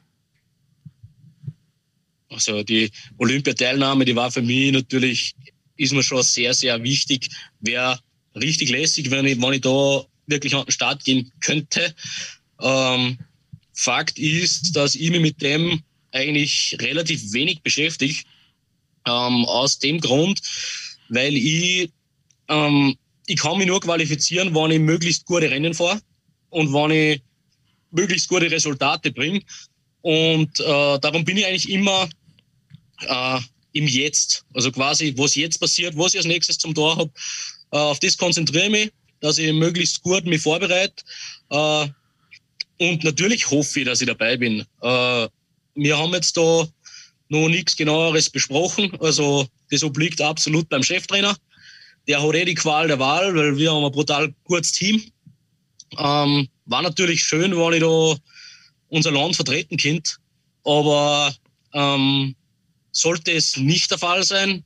Also 2.29 2.63
die 2.63 2.91
Olympiateilnahme, 3.17 4.05
die 4.05 4.15
war 4.15 4.31
für 4.31 4.41
mich 4.41 4.71
natürlich, 4.71 5.35
ist 5.77 5.93
mir 5.93 6.03
schon 6.03 6.23
sehr, 6.23 6.53
sehr 6.53 6.81
wichtig. 6.83 7.29
Wäre 7.59 7.99
richtig 8.41 8.70
lässig, 8.70 9.12
wenn 9.12 9.25
ich, 9.25 9.41
wenn 9.41 9.53
ich 9.53 9.62
da 9.62 10.03
wirklich 10.27 10.56
an 10.56 10.65
den 10.65 10.72
Start 10.72 11.03
gehen 11.03 11.32
könnte. 11.41 11.94
Ähm, 12.62 13.17
Fakt 13.74 14.17
ist, 14.17 14.75
dass 14.75 14.96
ich 14.96 15.12
mich 15.12 15.22
mit 15.22 15.41
dem 15.41 15.84
eigentlich 16.12 16.75
relativ 16.82 17.32
wenig 17.34 17.62
beschäftige. 17.62 18.24
Ähm, 19.06 19.46
aus 19.46 19.79
dem 19.79 20.01
Grund, 20.01 20.41
weil 21.10 21.36
ich, 21.36 21.91
ähm, 22.50 22.98
ich 23.25 23.39
kann 23.39 23.58
mich 23.58 23.67
nur 23.67 23.79
qualifizieren, 23.79 24.53
wenn 24.53 24.72
ich 24.72 24.79
möglichst 24.79 25.25
gute 25.25 25.50
Rennen 25.50 25.74
fahre 25.74 26.01
und 26.50 26.74
wenn 26.74 26.91
ich 26.91 27.22
möglichst 27.91 28.27
gute 28.27 28.51
Resultate 28.51 29.12
bringe. 29.12 29.41
Und 30.01 30.60
äh, 30.60 31.00
darum 31.00 31.24
bin 31.24 31.38
ich 31.38 31.46
eigentlich 31.46 31.70
immer 31.70 32.10
äh, 33.01 33.39
im 33.74 33.88
Jetzt. 33.88 34.46
Also 34.53 34.72
quasi, 34.72 35.13
was 35.17 35.36
jetzt 35.36 35.60
passiert, 35.60 35.98
was 35.98 36.13
ich 36.13 36.20
als 36.20 36.27
nächstes 36.27 36.58
zum 36.58 36.74
Tor 36.74 36.98
habe. 36.98 37.12
Äh, 37.71 37.77
auf 37.77 38.00
das 38.00 38.17
konzentriere 38.17 38.65
ich 38.65 38.71
mich, 38.71 38.91
dass 39.19 39.38
ich 39.38 39.51
möglichst 39.53 40.01
gut 40.01 40.25
mich 40.25 40.41
vorbereite. 40.41 41.03
Äh, 41.50 41.88
und 42.79 43.03
natürlich 43.03 43.50
hoffe 43.50 43.79
ich, 43.79 43.86
dass 43.86 44.01
ich 44.01 44.07
dabei 44.07 44.38
bin. 44.38 44.62
Äh, 44.81 45.27
wir 45.75 45.97
haben 45.97 46.13
jetzt 46.13 46.38
da 46.38 46.67
noch 47.29 47.50
nichts 47.50 47.75
genaueres 47.75 48.29
besprochen. 48.29 48.95
Also 49.00 49.47
das 49.71 49.83
obliegt 49.83 50.21
absolut 50.21 50.69
beim 50.69 50.83
Cheftrainer. 50.83 51.36
Der 52.07 52.21
hat 52.21 52.36
eh 52.36 52.45
die 52.45 52.55
Qual 52.55 52.88
der 52.88 53.00
Wahl, 53.00 53.36
weil 53.36 53.57
wir 53.57 53.74
haben 53.74 53.83
ein 53.83 53.91
brutal 53.91 54.33
gutes 54.45 54.71
Team. 54.71 55.01
Ähm, 55.97 56.47
war 56.65 56.81
natürlich 56.81 57.21
schön, 57.21 57.55
wenn 57.55 57.74
ich 57.74 57.81
da 57.81 58.15
unser 58.89 59.12
Land 59.12 59.36
vertreten 59.36 59.77
könnte. 59.77 60.12
Aber 60.63 61.33
ähm, 61.74 62.36
sollte 62.91 63.31
es 63.31 63.57
nicht 63.57 63.91
der 63.91 63.97
Fall 63.97 64.24
sein, 64.24 64.63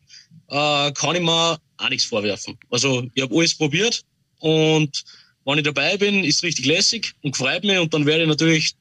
äh, 0.49 0.91
kann 0.91 1.15
ich 1.15 1.21
mir 1.21 1.59
auch 1.81 1.89
nichts 1.89 2.05
vorwerfen. 2.05 2.57
Also 2.69 3.07
ich 3.13 3.21
habe 3.21 3.35
alles 3.35 3.55
probiert 3.55 4.03
und 4.39 5.03
wenn 5.45 5.57
ich 5.57 5.63
dabei 5.63 5.97
bin, 5.97 6.23
ist 6.23 6.43
richtig 6.43 6.65
lässig 6.65 7.13
und 7.23 7.35
freut 7.35 7.63
mich 7.63 7.79
und 7.79 7.93
dann 7.93 8.05
werde 8.05 8.23
ich 8.23 8.29
natürlich 8.29 8.73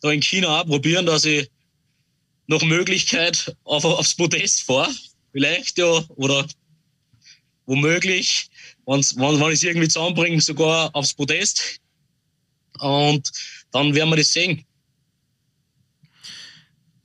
da 0.00 0.10
in 0.12 0.22
China 0.22 0.60
auch 0.60 0.66
probieren, 0.66 1.06
dass 1.06 1.24
ich 1.24 1.50
nach 2.46 2.62
Möglichkeit 2.62 3.54
auf, 3.64 3.84
aufs 3.84 4.14
Podest 4.14 4.62
fahre. 4.62 4.90
Vielleicht 5.32 5.78
ja, 5.78 6.04
oder 6.16 6.46
womöglich, 7.66 8.48
wenn, 8.86 9.00
wenn 9.00 9.48
ich 9.48 9.54
es 9.54 9.62
irgendwie 9.62 9.88
zusammenbringe, 9.88 10.40
sogar 10.40 10.94
aufs 10.94 11.14
Podest. 11.14 11.80
Und 12.78 13.30
dann 13.72 13.94
werden 13.94 14.10
wir 14.10 14.16
das 14.16 14.32
sehen. 14.32 14.64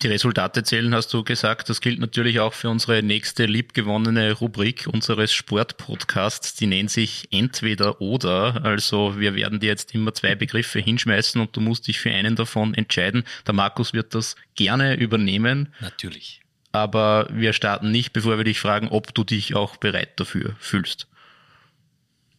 Die 0.04 0.10
Resultate 0.10 0.64
zählen, 0.64 0.94
hast 0.94 1.14
du 1.14 1.24
gesagt. 1.24 1.70
Das 1.70 1.80
gilt 1.80 1.98
natürlich 1.98 2.42
auch 2.42 2.54
für 2.54 2.70
unsere 2.70 3.02
nächste 3.02 3.46
liebgewonnene 3.46 4.34
Rubrik 4.34 4.86
unseres 4.92 5.32
Sportpodcasts. 5.32 6.56
Die 6.56 6.68
nennt 6.68 6.92
sich 6.92 7.30
Entweder 7.32 8.02
oder. 8.02 8.66
Also 8.66 9.18
wir 9.18 9.34
werden 9.34 9.62
dir 9.62 9.68
jetzt 9.68 9.96
immer 9.96 10.14
zwei 10.14 10.36
Begriffe 10.36 10.80
hinschmeißen 10.80 11.40
und 11.40 11.56
du 11.56 11.62
musst 11.62 11.88
dich 11.88 12.00
für 12.00 12.12
einen 12.12 12.36
davon 12.36 12.74
entscheiden. 12.74 13.24
Der 13.48 13.54
Markus 13.54 13.94
wird 13.94 14.14
das 14.14 14.36
gerne 14.56 14.96
übernehmen. 14.96 15.74
Natürlich. 15.80 16.42
Aber 16.74 17.30
wir 17.32 17.54
starten 17.54 17.90
nicht, 17.90 18.12
bevor 18.12 18.36
wir 18.38 18.44
dich 18.44 18.60
fragen, 18.60 18.90
ob 18.90 19.14
du 19.14 19.24
dich 19.24 19.56
auch 19.56 19.78
bereit 19.78 20.20
dafür 20.20 20.58
fühlst. 20.60 21.08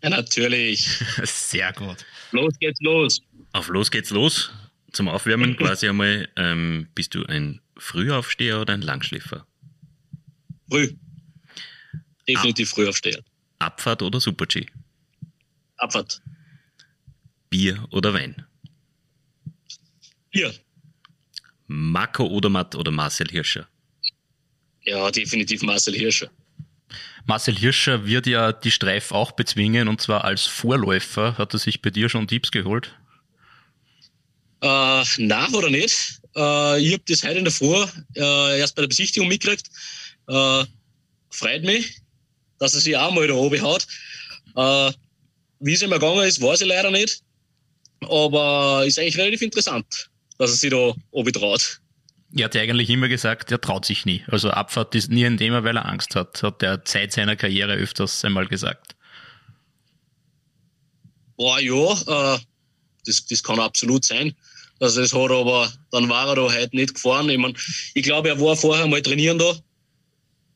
Ja, 0.02 0.10
natürlich. 0.10 0.86
Sehr 1.22 1.72
gut. 1.72 2.04
Los 2.30 2.58
geht's 2.58 2.82
los. 2.82 3.22
Auf 3.52 3.68
los 3.68 3.90
geht's 3.90 4.10
los 4.10 4.52
zum 4.94 5.08
Aufwärmen 5.08 5.56
quasi 5.56 5.88
einmal, 5.88 6.28
ähm, 6.36 6.88
bist 6.94 7.14
du 7.14 7.24
ein 7.24 7.60
Frühaufsteher 7.76 8.60
oder 8.60 8.74
ein 8.74 8.82
Langschläfer? 8.82 9.46
Früh. 10.68 10.94
Definitiv 12.28 12.72
ah. 12.72 12.74
Frühaufsteher. 12.74 13.22
Abfahrt 13.58 14.02
oder 14.02 14.20
Super-G? 14.20 14.66
Abfahrt. 15.76 16.22
Bier 17.50 17.86
oder 17.90 18.14
Wein? 18.14 18.46
Bier. 20.30 20.52
Marco 21.66 22.26
Odermatt 22.26 22.74
oder 22.74 22.90
Marcel 22.90 23.28
Hirscher? 23.28 23.68
Ja, 24.82 25.10
definitiv 25.10 25.62
Marcel 25.62 25.94
Hirscher. 25.94 26.30
Marcel 27.26 27.56
Hirscher 27.56 28.06
wird 28.06 28.26
ja 28.26 28.52
die 28.52 28.70
Streif 28.70 29.12
auch 29.12 29.32
bezwingen 29.32 29.88
und 29.88 30.00
zwar 30.00 30.24
als 30.24 30.46
Vorläufer. 30.46 31.38
Hat 31.38 31.54
er 31.54 31.58
sich 31.58 31.80
bei 31.80 31.90
dir 31.90 32.08
schon 32.08 32.26
Tipps 32.26 32.50
geholt? 32.50 32.94
Äh, 34.64 35.04
nach 35.18 35.52
oder 35.52 35.68
nicht? 35.68 36.20
Äh, 36.34 36.80
ich 36.80 36.94
habe 36.94 37.02
das 37.06 37.22
heute 37.22 37.38
in 37.38 37.44
der 37.44 37.52
Früh 37.52 37.84
äh, 38.16 38.58
erst 38.58 38.74
bei 38.74 38.80
der 38.80 38.88
Besichtigung 38.88 39.28
mitgekriegt. 39.28 39.68
Äh, 40.26 40.64
freut 41.28 41.64
mich, 41.64 42.00
dass 42.58 42.72
er 42.72 42.80
sich 42.80 42.96
auch 42.96 43.12
mal 43.12 43.28
da 43.28 43.34
oben 43.34 43.60
hat. 43.60 43.86
Äh, 44.56 44.92
wie 45.60 45.74
es 45.74 45.82
ihm 45.82 45.90
gegangen 45.90 46.24
ist, 46.24 46.40
weiß 46.40 46.62
ich 46.62 46.66
leider 46.66 46.90
nicht. 46.90 47.22
Aber 48.08 48.84
ist 48.86 48.98
eigentlich 48.98 49.18
relativ 49.18 49.42
interessant, 49.42 50.08
dass 50.38 50.50
er 50.50 50.56
sich 50.56 50.70
da 50.70 50.94
oben 51.10 51.32
traut. 51.34 51.80
Er 52.34 52.46
hat 52.46 52.54
ja 52.54 52.62
eigentlich 52.62 52.88
immer 52.88 53.08
gesagt, 53.08 53.52
er 53.52 53.60
traut 53.60 53.84
sich 53.84 54.06
nie. 54.06 54.24
Also 54.28 54.50
Abfahrt 54.50 54.94
ist 54.94 55.10
nie 55.10 55.26
ein 55.26 55.36
Thema, 55.36 55.62
weil 55.64 55.76
er 55.76 55.84
Angst 55.84 56.16
hat, 56.16 56.42
hat 56.42 56.62
er 56.62 56.86
Zeit 56.86 57.12
seiner 57.12 57.36
Karriere 57.36 57.74
öfters 57.74 58.24
einmal 58.24 58.46
gesagt. 58.46 58.96
Boah, 61.36 61.60
ja, 61.60 62.34
äh, 62.34 62.38
das, 63.04 63.26
das 63.26 63.42
kann 63.42 63.60
absolut 63.60 64.06
sein. 64.06 64.34
Also 64.84 65.00
es 65.00 65.14
hat 65.14 65.30
aber, 65.30 65.72
dann 65.92 66.10
war 66.10 66.28
er 66.28 66.34
da 66.34 66.42
heute 66.42 66.76
nicht 66.76 66.94
gefahren. 66.94 67.30
Ich, 67.30 67.38
mein, 67.38 67.56
ich 67.94 68.02
glaube, 68.02 68.28
er 68.28 68.38
war 68.38 68.54
vorher 68.54 68.86
mal 68.86 69.00
trainieren 69.00 69.38
da. 69.38 69.50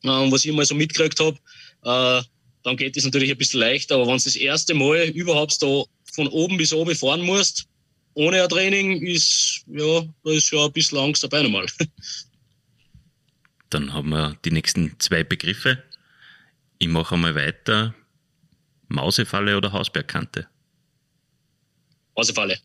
Ähm, 0.03 0.31
was 0.31 0.45
ich 0.45 0.53
mal 0.53 0.65
so 0.65 0.75
mitgekriegt 0.75 1.19
habe, 1.19 1.35
äh, 1.83 2.23
dann 2.61 2.77
geht 2.77 2.95
es 2.95 3.05
natürlich 3.05 3.31
ein 3.31 3.37
bisschen 3.39 3.59
leichter. 3.59 3.95
Aber 3.95 4.05
wenn 4.05 4.17
du 4.17 4.23
das 4.23 4.35
erste 4.35 4.75
Mal 4.75 5.05
überhaupt 5.09 5.59
da 5.63 5.83
von 6.13 6.27
oben 6.27 6.57
bis 6.57 6.71
oben 6.71 6.95
fahren 6.95 7.21
musst, 7.21 7.67
ohne 8.13 8.43
ein 8.43 8.49
Training, 8.49 9.01
ist, 9.01 9.63
ja, 9.65 10.01
da 10.23 10.31
ist 10.31 10.51
ja 10.51 10.63
ein 10.63 10.73
bisschen 10.73 10.99
Angst 10.99 11.23
dabei 11.23 11.41
nochmal. 11.41 11.65
Dann 13.71 13.93
haben 13.93 14.09
wir 14.09 14.37
die 14.45 14.51
nächsten 14.51 14.93
zwei 14.99 15.23
Begriffe. 15.23 15.81
Ich 16.77 16.87
mache 16.87 17.15
einmal 17.15 17.33
weiter. 17.33 17.95
Mausefalle 18.89 19.57
oder 19.57 19.71
Hausbergkante? 19.71 20.47
Mausefalle. 22.15 22.59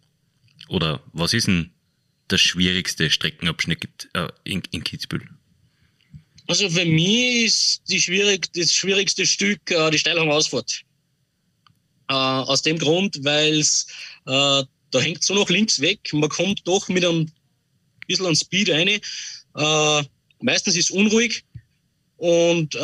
Oder 0.68 1.02
was 1.12 1.32
ist 1.32 1.46
denn 1.46 1.72
der 2.30 2.38
schwierigste 2.38 3.10
Streckenabschnitt 3.10 4.08
äh, 4.14 4.28
in, 4.44 4.62
in 4.70 4.84
Kitzbühel? 4.84 5.28
Also 6.46 6.68
für 6.68 6.84
mich 6.84 7.44
ist 7.44 7.82
die 7.88 8.00
schwierig, 8.00 8.52
das 8.52 8.72
schwierigste 8.72 9.26
Stück 9.26 9.70
äh, 9.70 9.90
die 9.90 9.98
Steilhangausfahrt. 9.98 10.82
Äh, 12.08 12.14
aus 12.14 12.62
dem 12.62 12.78
Grund, 12.78 13.18
weil 13.24 13.58
es 13.58 13.86
äh, 14.26 14.62
da 14.94 15.00
hängt 15.00 15.24
so 15.24 15.34
nach 15.34 15.48
links 15.48 15.80
weg. 15.80 16.00
Man 16.12 16.28
kommt 16.28 16.60
doch 16.64 16.88
mit 16.88 17.04
einem 17.04 17.30
bisschen 18.06 18.26
an 18.26 18.36
Speed 18.36 18.70
rein. 18.70 18.88
Äh, 18.88 20.02
meistens 20.40 20.76
ist 20.76 20.90
es 20.90 20.96
unruhig 20.96 21.44
und 22.16 22.74
äh, 22.74 22.78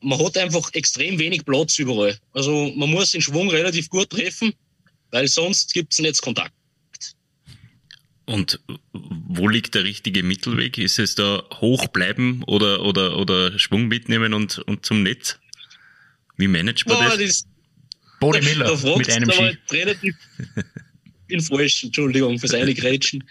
man 0.00 0.24
hat 0.24 0.38
einfach 0.38 0.72
extrem 0.74 1.18
wenig 1.18 1.44
Platz 1.44 1.78
überall. 1.78 2.18
Also 2.32 2.72
man 2.76 2.90
muss 2.90 3.12
den 3.12 3.20
Schwung 3.20 3.50
relativ 3.50 3.88
gut 3.90 4.10
treffen, 4.10 4.54
weil 5.10 5.28
sonst 5.28 5.74
gibt 5.74 5.92
es 5.92 5.98
Netzkontakt. 5.98 6.54
Und 8.30 8.60
wo 8.92 9.48
liegt 9.48 9.74
der 9.74 9.82
richtige 9.82 10.22
Mittelweg? 10.22 10.78
Ist 10.78 11.00
es 11.00 11.16
da 11.16 11.42
hochbleiben 11.54 12.44
oder, 12.44 12.82
oder, 12.82 13.16
oder 13.16 13.58
Schwung 13.58 13.88
mitnehmen 13.88 14.34
und, 14.34 14.60
und 14.60 14.86
zum 14.86 15.02
Netz? 15.02 15.40
Wie 16.36 16.46
managt 16.46 16.86
man 16.86 16.98
oh, 16.98 17.16
das? 17.16 17.44
Bode 18.20 18.40
Miller 18.42 18.76
da 18.76 18.96
mit 18.96 19.10
einem 19.10 19.32
Ski. 19.32 19.58
relativ 19.72 20.14
in 21.26 21.40
falsch, 21.40 21.82
Entschuldigung 21.82 22.38
fürs 22.38 22.54
Eingrätschen. 22.54 23.24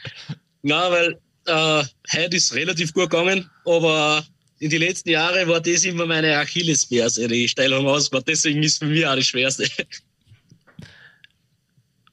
Ja, 0.64 0.92
weil 0.92 1.18
äh, 1.46 1.84
heute 2.14 2.36
ist 2.36 2.54
relativ 2.54 2.94
gut 2.94 3.10
gegangen, 3.10 3.50
aber 3.64 4.28
in 4.60 4.70
den 4.70 4.82
letzten 4.82 5.12
Jahren 5.12 5.48
war 5.48 5.62
das 5.62 5.86
immer 5.86 6.08
meine 6.08 6.38
Achillesferse, 6.40 7.26
die 7.30 7.48
Steilung 7.48 7.88
aus, 7.88 8.10
deswegen 8.28 8.62
ist 8.64 8.80
für 8.80 8.88
mich 8.88 9.08
auch 9.08 9.16
das 9.16 9.28
Schwerste. 9.28 9.66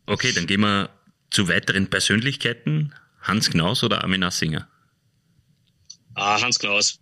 Okay, 0.06 0.30
dann 0.32 0.46
gehen 0.46 0.60
wir 0.60 0.95
zu 1.30 1.48
weiteren 1.48 1.88
Persönlichkeiten, 1.88 2.94
Hans 3.20 3.50
Knaus 3.50 3.82
oder 3.82 4.02
Armin 4.02 4.22
Assinger? 4.22 4.68
Ah, 6.14 6.40
Hans 6.40 6.58
Knaus. 6.58 6.98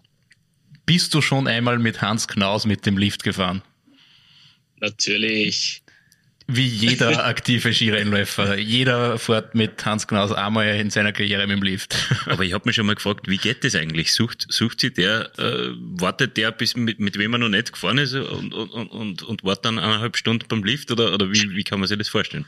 Bist 0.87 1.15
du 1.15 1.23
schon 1.23 1.47
einmal 1.47 1.79
mit 1.79 2.03
Hans 2.03 2.29
Knaus 2.29 2.67
mit 2.67 2.85
dem 2.85 2.99
Lift 2.99 3.23
gefahren? 3.23 3.63
Natürlich. 4.81 5.83
Wie 6.47 6.67
jeder 6.67 7.25
aktive 7.27 7.73
Skirennläufer. 7.73 8.59
Jeder 8.59 9.19
fährt 9.19 9.55
mit 9.55 9.85
Hans 9.87 10.07
Knaus 10.07 10.31
einmal 10.33 10.67
in 10.77 10.91
seiner 10.91 11.13
Karriere 11.13 11.47
mit 11.47 11.57
dem 11.57 11.63
Lift. 11.63 11.97
Aber 12.27 12.45
ich 12.45 12.53
habe 12.53 12.69
mich 12.69 12.77
schon 12.77 12.87
mal 12.87 12.95
gefragt, 12.95 13.29
wie 13.29 13.39
geht 13.39 13.65
das 13.65 13.75
eigentlich? 13.75 14.13
Sucht, 14.13 14.47
sucht 14.51 14.81
sie 14.81 14.93
der, 14.93 15.31
äh, 15.39 15.71
wartet 15.79 16.37
der, 16.37 16.53
bis 16.53 16.77
mit, 16.77 17.01
mit 17.01 17.19
wem 17.19 17.33
er 17.35 17.39
noch 17.39 17.49
nicht 17.49 17.73
gefahren 17.73 17.99
ist 17.99 18.15
und, 18.15 18.53
und, 18.53 18.71
und, 18.73 19.23
und 19.23 19.45
wartet 19.45 19.65
dann 19.65 19.79
eineinhalb 19.79 20.17
Stunden 20.19 20.47
beim 20.49 20.65
Lift? 20.65 20.91
Oder, 20.91 21.15
oder 21.15 21.31
wie, 21.31 21.51
wie 21.55 21.65
kann 21.65 21.79
man 21.79 21.89
sich 21.89 21.97
das 21.97 22.09
vorstellen? 22.09 22.45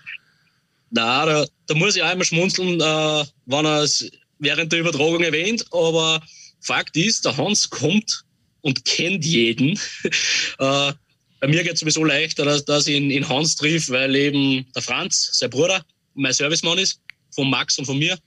Na, 0.96 1.26
da, 1.26 1.46
da 1.66 1.74
muss 1.74 1.94
ich 1.94 2.02
einmal 2.02 2.24
schmunzeln, 2.24 2.80
äh, 2.80 3.24
wenn 3.44 3.66
er 3.66 3.82
es 3.82 4.10
während 4.38 4.72
der 4.72 4.80
Übertragung 4.80 5.22
erwähnt. 5.22 5.66
Aber 5.70 6.22
Fakt 6.60 6.96
ist, 6.96 7.26
der 7.26 7.36
Hans 7.36 7.68
kommt 7.68 8.24
und 8.62 8.82
kennt 8.86 9.22
jeden. 9.22 9.78
äh, 10.58 10.92
bei 11.38 11.48
mir 11.48 11.62
geht 11.64 11.74
es 11.74 11.80
sowieso 11.80 12.02
leichter, 12.02 12.46
dass, 12.46 12.64
dass 12.64 12.86
ich 12.86 12.96
ihn, 12.96 13.10
ihn 13.10 13.28
Hans 13.28 13.56
triff, 13.56 13.90
weil 13.90 14.16
eben 14.16 14.64
der 14.74 14.80
Franz, 14.80 15.32
sein 15.34 15.50
Bruder, 15.50 15.84
mein 16.14 16.32
Servicemann 16.32 16.78
ist, 16.78 17.02
von 17.30 17.50
Max 17.50 17.78
und 17.78 17.84
von 17.84 17.98
mir. 17.98 18.18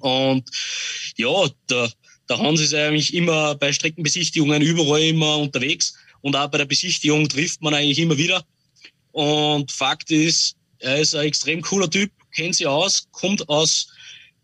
Und 0.00 0.50
ja, 1.16 1.48
der, 1.70 1.92
der 2.28 2.38
Hans 2.38 2.60
ist 2.60 2.74
eigentlich 2.74 3.14
immer 3.14 3.54
bei 3.54 3.72
Streckenbesichtigungen 3.72 4.60
überall 4.60 5.02
immer 5.02 5.38
unterwegs 5.38 5.94
und 6.20 6.34
auch 6.34 6.48
bei 6.48 6.58
der 6.58 6.64
Besichtigung 6.64 7.28
trifft 7.28 7.62
man 7.62 7.74
eigentlich 7.74 8.00
immer 8.00 8.18
wieder. 8.18 8.44
Und 9.12 9.70
Fakt 9.70 10.10
ist, 10.10 10.56
er 10.82 10.98
ist 10.98 11.14
ein 11.14 11.26
extrem 11.26 11.62
cooler 11.62 11.88
Typ, 11.88 12.10
kennt 12.34 12.54
sich 12.54 12.66
aus, 12.66 13.08
kommt 13.12 13.48
aus 13.48 13.88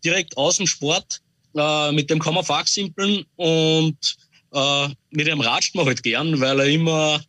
direkt 0.03 0.37
aus 0.37 0.57
dem 0.57 0.67
Sport. 0.67 1.21
Äh, 1.55 1.91
mit 1.91 2.09
dem 2.09 2.19
kann 2.19 2.33
man 2.33 2.43
fachsimpeln 2.43 3.25
und 3.35 4.17
äh, 4.53 4.87
mit 5.09 5.27
dem 5.27 5.41
ratscht 5.41 5.75
man 5.75 5.85
halt 5.85 6.03
gern, 6.03 6.39
weil 6.39 6.59
er 6.59 6.67
immer 6.67 7.21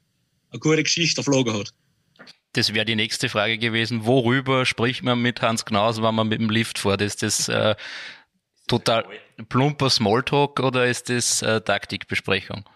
eine 0.50 0.60
gute 0.60 0.82
Geschichte 0.82 1.20
auf 1.20 1.26
Lager 1.26 1.58
hat. 1.58 1.72
Das 2.52 2.74
wäre 2.74 2.84
die 2.84 2.96
nächste 2.96 3.28
Frage 3.28 3.58
gewesen. 3.58 4.04
Worüber 4.04 4.66
spricht 4.66 5.02
man 5.02 5.20
mit 5.22 5.40
Hans 5.40 5.64
Knaus, 5.64 6.02
wenn 6.02 6.14
man 6.14 6.28
mit 6.28 6.40
dem 6.40 6.50
Lift 6.50 6.78
fährt? 6.78 7.00
Ist 7.00 7.22
das 7.22 7.48
äh, 7.48 7.76
total 8.66 9.04
plumper 9.48 9.88
Smalltalk 9.88 10.58
oder 10.60 10.86
ist 10.86 11.08
das 11.08 11.42
äh, 11.42 11.60
Taktikbesprechung? 11.60 12.68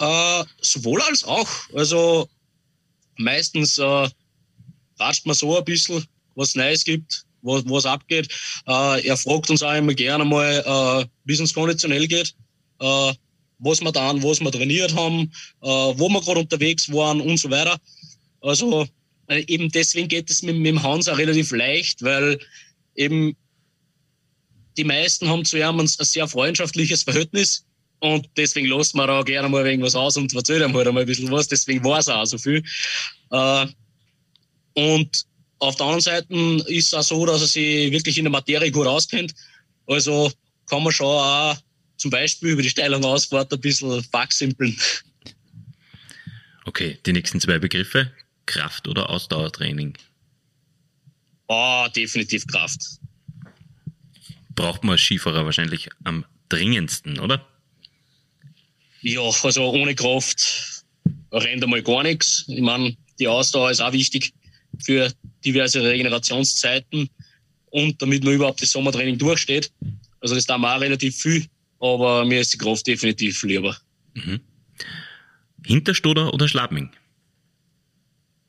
Äh, 0.00 0.44
sowohl 0.60 1.02
als 1.02 1.24
auch. 1.24 1.48
Also 1.74 2.28
meistens 3.16 3.78
äh, 3.78 4.08
ratscht 4.98 5.26
man 5.26 5.34
so 5.34 5.56
ein 5.56 5.64
bisschen, 5.64 6.04
was 6.34 6.54
Neues 6.54 6.84
gibt, 6.84 7.24
was, 7.42 7.64
was 7.66 7.86
abgeht. 7.86 8.28
Äh, 8.66 9.06
er 9.06 9.16
fragt 9.16 9.50
uns 9.50 9.62
auch 9.62 9.74
immer 9.74 9.94
gerne 9.94 10.24
mal, 10.24 10.62
äh, 10.66 11.06
wie 11.24 11.34
es 11.34 11.40
uns 11.40 11.54
konditionell 11.54 12.06
geht, 12.06 12.34
äh, 12.80 13.12
was 13.58 13.80
wir 13.80 13.92
dann, 13.92 14.22
was 14.22 14.40
wir 14.40 14.52
trainiert 14.52 14.94
haben, 14.94 15.32
äh, 15.62 15.66
wo 15.66 16.08
wir 16.08 16.20
gerade 16.20 16.40
unterwegs 16.40 16.92
waren 16.92 17.20
und 17.20 17.38
so 17.38 17.50
weiter. 17.50 17.78
Also 18.40 18.86
äh, 19.28 19.44
eben 19.46 19.70
deswegen 19.70 20.08
geht 20.08 20.30
es 20.30 20.42
mit, 20.42 20.56
mit 20.56 20.66
dem 20.66 20.82
Hans 20.82 21.08
auch 21.08 21.18
relativ 21.18 21.50
leicht, 21.52 22.02
weil 22.02 22.38
eben 22.94 23.36
die 24.76 24.84
meisten 24.84 25.28
haben 25.28 25.44
zu 25.44 25.56
ihm 25.56 25.80
ein, 25.80 25.80
ein 25.80 25.86
sehr 25.86 26.26
freundschaftliches 26.26 27.04
Verhältnis 27.04 27.64
und 28.00 28.28
deswegen 28.36 28.68
lässt 28.68 28.94
man 28.94 29.06
da 29.06 29.22
gerne 29.22 29.48
mal 29.48 29.66
irgendwas 29.66 29.94
aus 29.94 30.16
und 30.16 30.34
erzählt 30.34 30.62
ihm 30.62 30.74
halt 30.74 30.86
einmal 30.86 31.04
ein 31.04 31.06
bisschen 31.06 31.30
was. 31.30 31.48
Deswegen 31.48 31.82
war 31.84 32.00
es 32.00 32.08
auch 32.08 32.26
so 32.26 32.36
viel. 32.36 32.62
Äh, 33.30 33.66
und 34.74 35.26
auf 35.58 35.76
der 35.76 35.86
anderen 35.86 36.00
Seite 36.00 36.34
ist 36.66 36.88
es 36.88 36.94
auch 36.94 37.02
so, 37.02 37.26
dass 37.26 37.40
er 37.40 37.46
sich 37.46 37.90
wirklich 37.92 38.18
in 38.18 38.24
der 38.24 38.32
Materie 38.32 38.70
gut 38.70 38.86
auskennt. 38.86 39.34
Also 39.86 40.30
kann 40.68 40.82
man 40.82 40.92
schon 40.92 41.06
auch 41.06 41.56
zum 41.96 42.10
Beispiel 42.10 42.50
über 42.50 42.62
die 42.62 42.70
Steilung 42.70 43.04
Ausfahrt 43.04 43.52
ein 43.52 43.60
bisschen 43.60 44.02
fachsimpeln. 44.04 44.76
Okay, 46.66 46.98
die 47.06 47.12
nächsten 47.12 47.40
zwei 47.40 47.58
Begriffe. 47.58 48.12
Kraft- 48.46 48.88
oder 48.88 49.08
Ausdauertraining? 49.08 49.96
Oh, 51.48 51.86
definitiv 51.94 52.46
Kraft. 52.46 52.98
Braucht 54.54 54.84
man 54.84 54.92
als 54.92 55.02
Skifahrer 55.02 55.44
wahrscheinlich 55.44 55.88
am 56.04 56.24
dringendsten, 56.48 57.18
oder? 57.18 57.46
Ja, 59.00 59.20
also 59.20 59.70
ohne 59.70 59.94
Kraft 59.94 60.84
rennt 61.32 61.62
einmal 61.62 61.82
gar 61.82 62.02
nichts. 62.02 62.44
Ich 62.48 62.60
meine, 62.60 62.96
die 63.18 63.28
Ausdauer 63.28 63.70
ist 63.70 63.80
auch 63.80 63.92
wichtig 63.92 64.32
für 64.82 65.12
diverse 65.44 65.82
Regenerationszeiten 65.82 67.08
und 67.70 68.00
damit 68.00 68.24
man 68.24 68.34
überhaupt 68.34 68.62
das 68.62 68.70
Sommertraining 68.70 69.18
durchsteht. 69.18 69.72
Also 70.20 70.34
das 70.34 70.46
da 70.46 70.56
auch 70.56 70.80
relativ 70.80 71.16
viel, 71.16 71.46
aber 71.80 72.24
mir 72.24 72.40
ist 72.40 72.52
die 72.52 72.58
Kraft 72.58 72.86
definitiv 72.86 73.42
lieber. 73.42 73.76
Mhm. 74.14 74.40
Hinterstoder 75.66 76.32
oder 76.32 76.48
Schladming? 76.48 76.90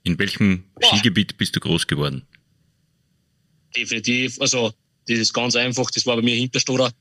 In 0.03 0.17
welchem 0.19 0.63
Boah. 0.75 0.87
Skigebiet 0.89 1.37
bist 1.37 1.55
du 1.55 1.59
groß 1.59 1.87
geworden? 1.87 2.23
Definitiv. 3.75 4.39
Also, 4.39 4.73
das 5.07 5.19
ist 5.19 5.33
ganz 5.33 5.55
einfach. 5.55 5.89
Das 5.91 6.05
war 6.05 6.15
bei 6.15 6.21
mir 6.21 6.35
Hinterstoder 6.35 6.91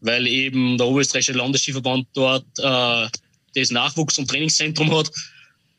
weil 0.00 0.26
eben 0.26 0.78
der 0.78 0.86
Oberösterreichische 0.86 1.32
Landesskiverband 1.32 2.08
dort 2.12 2.46
äh, 2.58 3.08
das 3.54 3.70
Nachwuchs- 3.70 4.18
und 4.18 4.28
Trainingszentrum 4.28 4.94
hat 4.96 5.10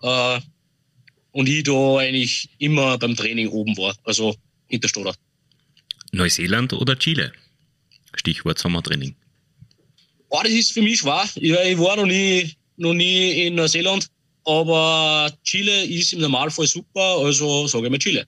äh, 0.01 0.41
und 1.31 1.47
ich 1.47 1.63
da 1.63 1.97
eigentlich 1.97 2.49
immer 2.57 2.97
beim 2.97 3.15
Training 3.15 3.47
oben 3.49 3.77
war, 3.77 3.95
also 4.03 4.35
hinter 4.67 4.89
Stoder. 4.89 5.15
Neuseeland 6.11 6.73
oder 6.73 6.97
Chile? 6.97 7.31
Stichwort 8.15 8.57
Sommertraining. 8.57 9.15
Oh, 10.29 10.39
das 10.43 10.51
ist 10.51 10.71
für 10.71 10.81
mich 10.81 10.99
schwer. 10.99 11.27
Ich, 11.35 11.51
ich 11.51 11.77
war 11.77 11.95
noch 11.95 12.05
nie, 12.05 12.51
noch 12.77 12.93
nie 12.93 13.47
in 13.47 13.55
Neuseeland, 13.55 14.07
aber 14.45 15.31
Chile 15.43 15.85
ist 15.85 16.13
im 16.13 16.21
Normalfall 16.21 16.67
super, 16.67 17.17
also 17.19 17.67
sage 17.67 17.85
ich 17.85 17.91
mal 17.91 17.99
Chile. 17.99 18.27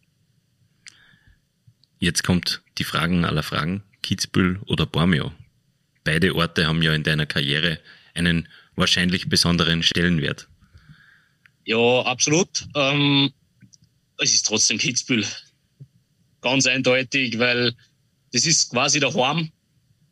Jetzt 1.99 2.23
kommt 2.23 2.61
die 2.77 2.83
Fragen 2.83 3.25
aller 3.25 3.43
Fragen. 3.43 3.83
Kitzbühel 4.01 4.59
oder 4.65 4.87
Bormio? 4.87 5.31
Beide 6.03 6.33
Orte 6.35 6.65
haben 6.65 6.81
ja 6.81 6.93
in 6.93 7.03
deiner 7.03 7.27
Karriere 7.27 7.79
einen 8.15 8.47
wahrscheinlich 8.75 9.29
besonderen 9.29 9.83
Stellenwert. 9.83 10.47
Ja, 11.65 12.02
absolut. 12.02 12.67
Ähm, 12.76 13.32
es 14.17 14.34
ist 14.34 14.45
trotzdem 14.45 14.78
Kitzbühel. 14.78 15.26
Ganz 16.41 16.65
eindeutig, 16.65 17.38
weil 17.39 17.74
das 18.34 18.45
ist 18.45 18.69
quasi 18.69 19.00
der 19.00 19.13
Horm. 19.13 19.52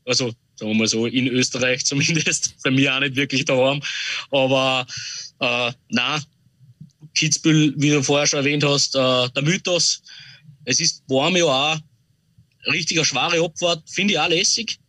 Also, 0.05 0.33
sagen 0.55 0.71
wir 0.71 0.75
mal 0.75 0.87
so, 0.87 1.05
in 1.05 1.27
Österreich 1.27 1.85
zumindest. 1.85 2.55
Bei 2.63 2.71
mir 2.71 2.95
auch 2.95 2.99
nicht 2.99 3.15
wirklich 3.15 3.45
der 3.45 3.55
Horm. 3.55 3.81
Aber, 4.31 4.85
äh, 5.39 5.71
na, 5.89 6.21
Kitzbühel, 7.15 7.73
wie 7.77 7.89
du 7.89 8.03
vorher 8.03 8.27
schon 8.27 8.39
erwähnt 8.39 8.63
hast, 8.63 8.95
äh, 8.95 9.29
der 9.29 9.43
Mythos. 9.43 10.01
Es 10.65 10.79
ist 10.79 11.03
warm 11.07 11.35
ja 11.35 11.45
auch 11.45 11.77
richtiger 12.67 13.03
schwere 13.03 13.43
Abfahrt, 13.43 13.89
finde 13.89 14.13
ich 14.13 14.19
auch 14.19 14.29
lässig 14.29 14.79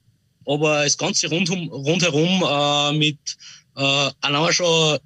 aber 0.46 0.84
das 0.84 0.96
Ganze 0.98 1.28
rundum, 1.28 1.68
rundherum 1.68 2.42
äh, 2.46 2.92
mit 2.98 3.18
äh, 3.76 4.10
allein 4.20 4.52
schon 4.52 4.98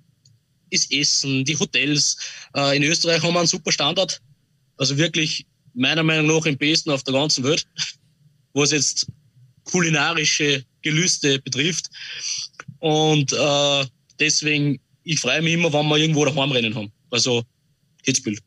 das 0.74 0.90
Essen, 0.90 1.44
die 1.44 1.58
Hotels. 1.58 2.16
Äh, 2.54 2.76
in 2.76 2.82
Österreich 2.82 3.22
haben 3.22 3.34
wir 3.34 3.40
einen 3.40 3.48
super 3.48 3.72
Standard. 3.72 4.20
Also 4.76 4.96
wirklich 4.96 5.46
meiner 5.74 6.02
Meinung 6.02 6.26
nach 6.26 6.46
im 6.46 6.56
besten 6.56 6.90
auf 6.90 7.02
der 7.02 7.14
ganzen 7.14 7.44
Welt, 7.44 7.66
was 8.52 8.72
jetzt 8.72 9.06
kulinarische 9.64 10.64
Gelüste 10.82 11.38
betrifft. 11.40 11.88
Und 12.80 13.32
äh, 13.32 13.86
deswegen, 14.18 14.80
ich 15.04 15.20
freue 15.20 15.42
mich 15.42 15.54
immer, 15.54 15.72
wenn 15.72 15.88
wir 15.88 15.96
irgendwo 15.96 16.24
daheim 16.24 16.52
rennen 16.52 16.74
haben. 16.74 16.92
Also 17.10 17.44
Hitzbild. 18.04 18.40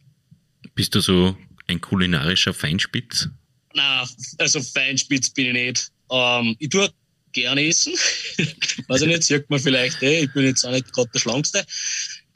Bist 0.76 0.94
du 0.94 1.02
so 1.02 1.36
ein 1.68 1.82
kulinarischer 1.82 2.54
Feinspitz? 2.54 3.30
Na, 3.74 4.08
also 4.38 4.62
Feinspitz 4.62 5.30
bin 5.32 5.48
ich 5.48 5.54
nicht. 5.54 5.92
Ähm, 6.12 6.56
ich 6.60 6.70
tue 6.70 6.90
gerne 7.34 7.68
essen. 7.68 7.94
Weiß 8.88 9.02
ich 9.02 9.08
nicht, 9.08 9.24
sieht 9.24 9.50
man 9.50 9.60
vielleicht, 9.60 10.02
eh. 10.02 10.22
ich 10.22 10.34
bin 10.34 10.46
jetzt 10.46 10.66
auch 10.66 10.72
nicht 10.72 10.92
gerade 10.92 11.10
der 11.14 11.20
Schlankste. 11.20 11.66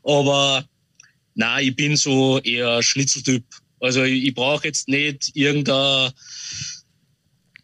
Aber 0.04 0.66
nein, 1.36 1.68
ich 1.68 1.76
bin 1.76 1.96
so 1.96 2.40
eher 2.40 2.82
Schnitzeltyp. 2.82 3.44
Also 3.80 4.04
ich, 4.04 4.26
ich 4.26 4.34
brauche 4.34 4.68
jetzt 4.68 4.88
nicht 4.88 5.36
irgendein 5.36 6.12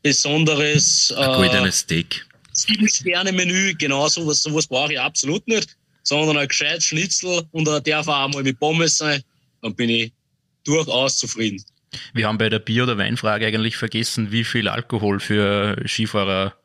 besonderes 0.01 1.13
ein 1.15 1.33
goldenes 1.33 1.75
äh, 1.75 1.77
Steak. 1.77 2.25
Sieben 2.53 2.89
Sterne 2.89 3.31
Menü, 3.31 3.75
genau 3.75 4.07
sowas, 4.07 4.41
sowas 4.41 4.65
brauche 4.65 4.93
ich 4.93 4.99
absolut 4.99 5.47
nicht, 5.47 5.77
sondern 6.01 6.37
ein 6.37 6.47
gescheites 6.47 6.85
Schnitzel 6.85 7.43
und 7.51 7.67
er 7.67 7.81
darf 7.81 8.07
auch 8.07 8.27
mal 8.29 8.41
mit 8.41 8.59
Pommes 8.59 8.97
sein, 8.97 9.21
dann 9.61 9.75
bin 9.75 9.89
ich 9.89 10.11
durchaus 10.63 11.17
zufrieden. 11.17 11.63
Wir 12.13 12.27
haben 12.27 12.37
bei 12.37 12.49
der 12.49 12.59
Bier- 12.59 12.83
oder 12.83 12.97
Weinfrage 12.97 13.45
eigentlich 13.45 13.77
vergessen, 13.77 14.31
wie 14.31 14.43
viel 14.43 14.67
Alkohol 14.67 15.19
für 15.19 15.81
Skifahrer 15.85 16.55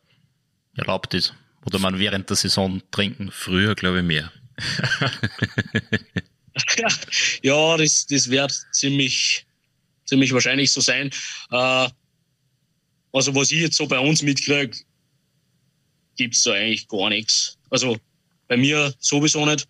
erlaubt 0.77 1.15
ist. 1.15 1.35
Oder 1.65 1.79
man 1.79 1.99
während 1.99 2.29
der 2.29 2.37
Saison 2.37 2.83
trinken. 2.91 3.31
Früher, 3.31 3.75
glaube 3.75 3.99
ich, 3.99 4.05
mehr. 4.05 4.33
ja, 7.43 7.77
das, 7.77 8.07
das 8.07 8.31
wird 8.31 8.53
ziemlich, 8.73 9.47
ziemlich 10.05 10.33
wahrscheinlich 10.33 10.73
so 10.73 10.81
sein. 10.81 11.11
Äh, 11.51 11.89
also, 13.13 13.35
was 13.35 13.51
ich 13.51 13.61
jetzt 13.61 13.77
so 13.77 13.87
bei 13.87 13.99
uns 13.99 14.23
mitkriege, 14.23 14.77
gibt 16.17 16.35
es 16.35 16.43
da 16.43 16.53
eigentlich 16.53 16.89
gar 16.89 17.09
nichts. 17.09 17.59
Also, 17.71 17.97
bei 18.49 18.57
mir 18.57 18.95
sowieso 18.99 19.47
nicht. 19.47 19.69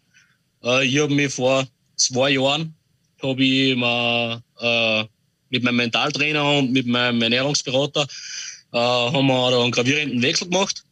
Äh, 0.62 0.87
ich 0.87 0.98
habe 0.98 1.14
mir 1.14 1.31
vor 1.31 1.66
zwei 1.96 2.31
Jahren, 2.31 2.74
habe 3.22 3.44
ich 3.44 3.76
mir 3.76 4.42
äh, 4.61 5.05
mit 5.50 5.62
meinem 5.62 5.76
Mentaltrainer 5.76 6.59
und 6.59 6.72
mit 6.72 6.87
meinem 6.87 7.22
Ernährungsberater 7.22 8.07
äh, 8.72 8.78
haben 8.78 9.26
wir 9.26 9.50
da 9.50 9.62
einen 9.62 9.70
gravierenden 9.70 10.22
Wechsel 10.22 10.48
gemacht. 10.48 10.85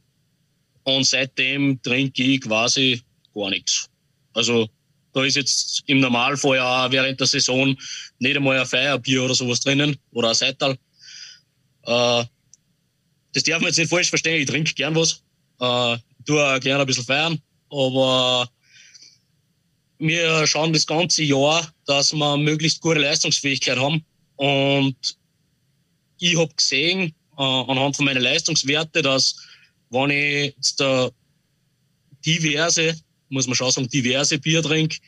Und 0.85 1.05
seitdem 1.05 1.81
trinke 1.83 2.23
ich 2.23 2.43
quasi 2.43 3.03
gar 3.35 3.51
nichts. 3.51 3.90
Also 4.33 4.69
da 5.13 5.25
ist 5.25 5.37
jetzt 5.37 5.83
im 5.87 6.01
Normalfall 6.01 6.57
ja 6.57 6.91
während 6.91 7.19
der 7.19 7.27
Saison 7.27 7.77
nicht 8.19 8.37
einmal 8.37 8.61
ein 8.61 8.67
Feierbier 8.67 9.25
oder 9.25 9.35
sowas 9.35 9.61
drinnen 9.61 9.97
oder 10.13 10.29
ein 10.29 10.35
Seital. 10.35 10.79
Äh, 11.83 12.25
das 13.33 13.43
darf 13.45 13.61
man 13.61 13.69
jetzt 13.69 13.79
nicht 13.79 13.91
falsch 13.91 14.09
verstehen. 14.09 14.41
Ich 14.41 14.49
trinke 14.49 14.75
gern 14.75 14.95
was. 14.95 15.23
Äh, 15.61 15.99
tue 16.27 16.45
auch 16.45 16.61
gerne 16.61 16.83
ein 16.83 16.87
bisschen 16.87 17.05
feiern. 17.05 17.41
Aber 17.71 18.49
wir 19.99 20.47
schauen 20.47 20.73
das 20.73 20.87
ganze 20.87 21.23
Jahr, 21.23 21.73
dass 21.87 22.13
wir 22.13 22.37
möglichst 22.37 22.81
gute 22.81 23.01
Leistungsfähigkeit 23.01 23.79
haben. 23.79 24.05
Und 24.37 24.97
ich 26.19 26.37
habe 26.37 26.55
gesehen, 26.55 27.15
äh, 27.37 27.43
anhand 27.43 27.97
von 27.97 28.05
meinen 28.05 28.23
Leistungswerte, 28.23 29.03
dass 29.03 29.37
wenn 29.91 30.11
ich 30.11 30.55
jetzt 30.57 30.81
da 30.81 31.11
diverse, 32.25 32.95
muss 33.31 33.47
man 33.47 33.55
schon 33.55 33.71
sagen, 33.71 33.89
diverse 33.89 34.39
Bier 34.39 34.63
trinke, 34.63 34.99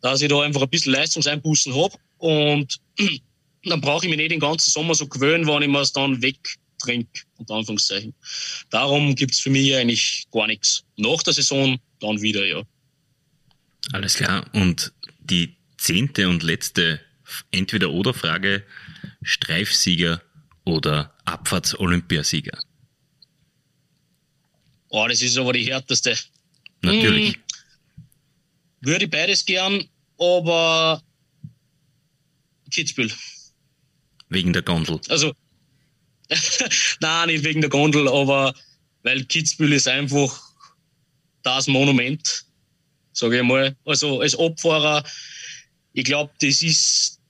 dass 0.00 0.20
ich 0.20 0.28
da 0.28 0.40
einfach 0.42 0.62
ein 0.62 0.68
bisschen 0.68 0.92
Leistungseinbußen 0.92 1.74
habe. 1.74 1.94
Und 2.18 2.78
dann 3.64 3.80
brauche 3.80 4.04
ich 4.04 4.10
mich 4.10 4.18
nicht 4.18 4.32
den 4.32 4.40
ganzen 4.40 4.70
Sommer 4.70 4.94
so 4.94 5.06
gewöhnen, 5.06 5.46
wenn 5.46 5.62
ich 5.62 5.68
mir 5.68 5.80
es 5.80 5.92
dann 5.92 6.20
weg, 6.22 6.38
trinke, 6.78 7.22
unter 7.36 7.54
Anführungszeichen. 7.54 8.14
Darum 8.70 9.14
gibt 9.14 9.32
es 9.32 9.40
für 9.40 9.50
mich 9.50 9.74
eigentlich 9.74 10.26
gar 10.30 10.46
nichts. 10.46 10.84
Nach 10.96 11.22
der 11.22 11.32
Saison 11.32 11.78
dann 12.00 12.20
wieder, 12.20 12.44
ja. 12.44 12.62
Alles 13.92 14.14
klar. 14.14 14.44
Und 14.52 14.92
die 15.20 15.56
zehnte 15.76 16.28
und 16.28 16.42
letzte 16.42 17.00
Entweder-Oder-Frage: 17.50 18.64
Streifsieger 19.22 20.22
oder 20.64 21.14
Abfahrts-Olympiasieger? 21.24 22.58
Oh, 24.90 25.06
das 25.08 25.20
ist 25.20 25.36
aber 25.36 25.52
die 25.52 25.64
härteste. 25.64 26.16
Natürlich. 26.82 27.34
Hm, 27.34 27.42
würde 28.80 29.04
ich 29.04 29.10
beides 29.10 29.44
gern, 29.44 29.84
aber 30.18 31.02
Kitzbühel. 32.70 33.12
Wegen 34.28 34.52
der 34.52 34.62
Gondel? 34.62 35.00
Also, 35.08 35.32
nein, 37.00 37.28
nicht 37.28 37.44
wegen 37.44 37.60
der 37.60 37.70
Gondel, 37.70 38.08
aber 38.08 38.54
weil 39.02 39.24
Kitzbühel 39.24 39.72
ist 39.72 39.88
einfach 39.88 40.40
das 41.42 41.66
Monument, 41.66 42.44
sage 43.12 43.38
ich 43.38 43.42
mal. 43.44 43.74
Also 43.84 44.20
als 44.20 44.38
Abfahrer, 44.38 45.02
ich 45.92 46.04
glaube, 46.04 46.32
das 46.40 46.62
ist 46.62 47.20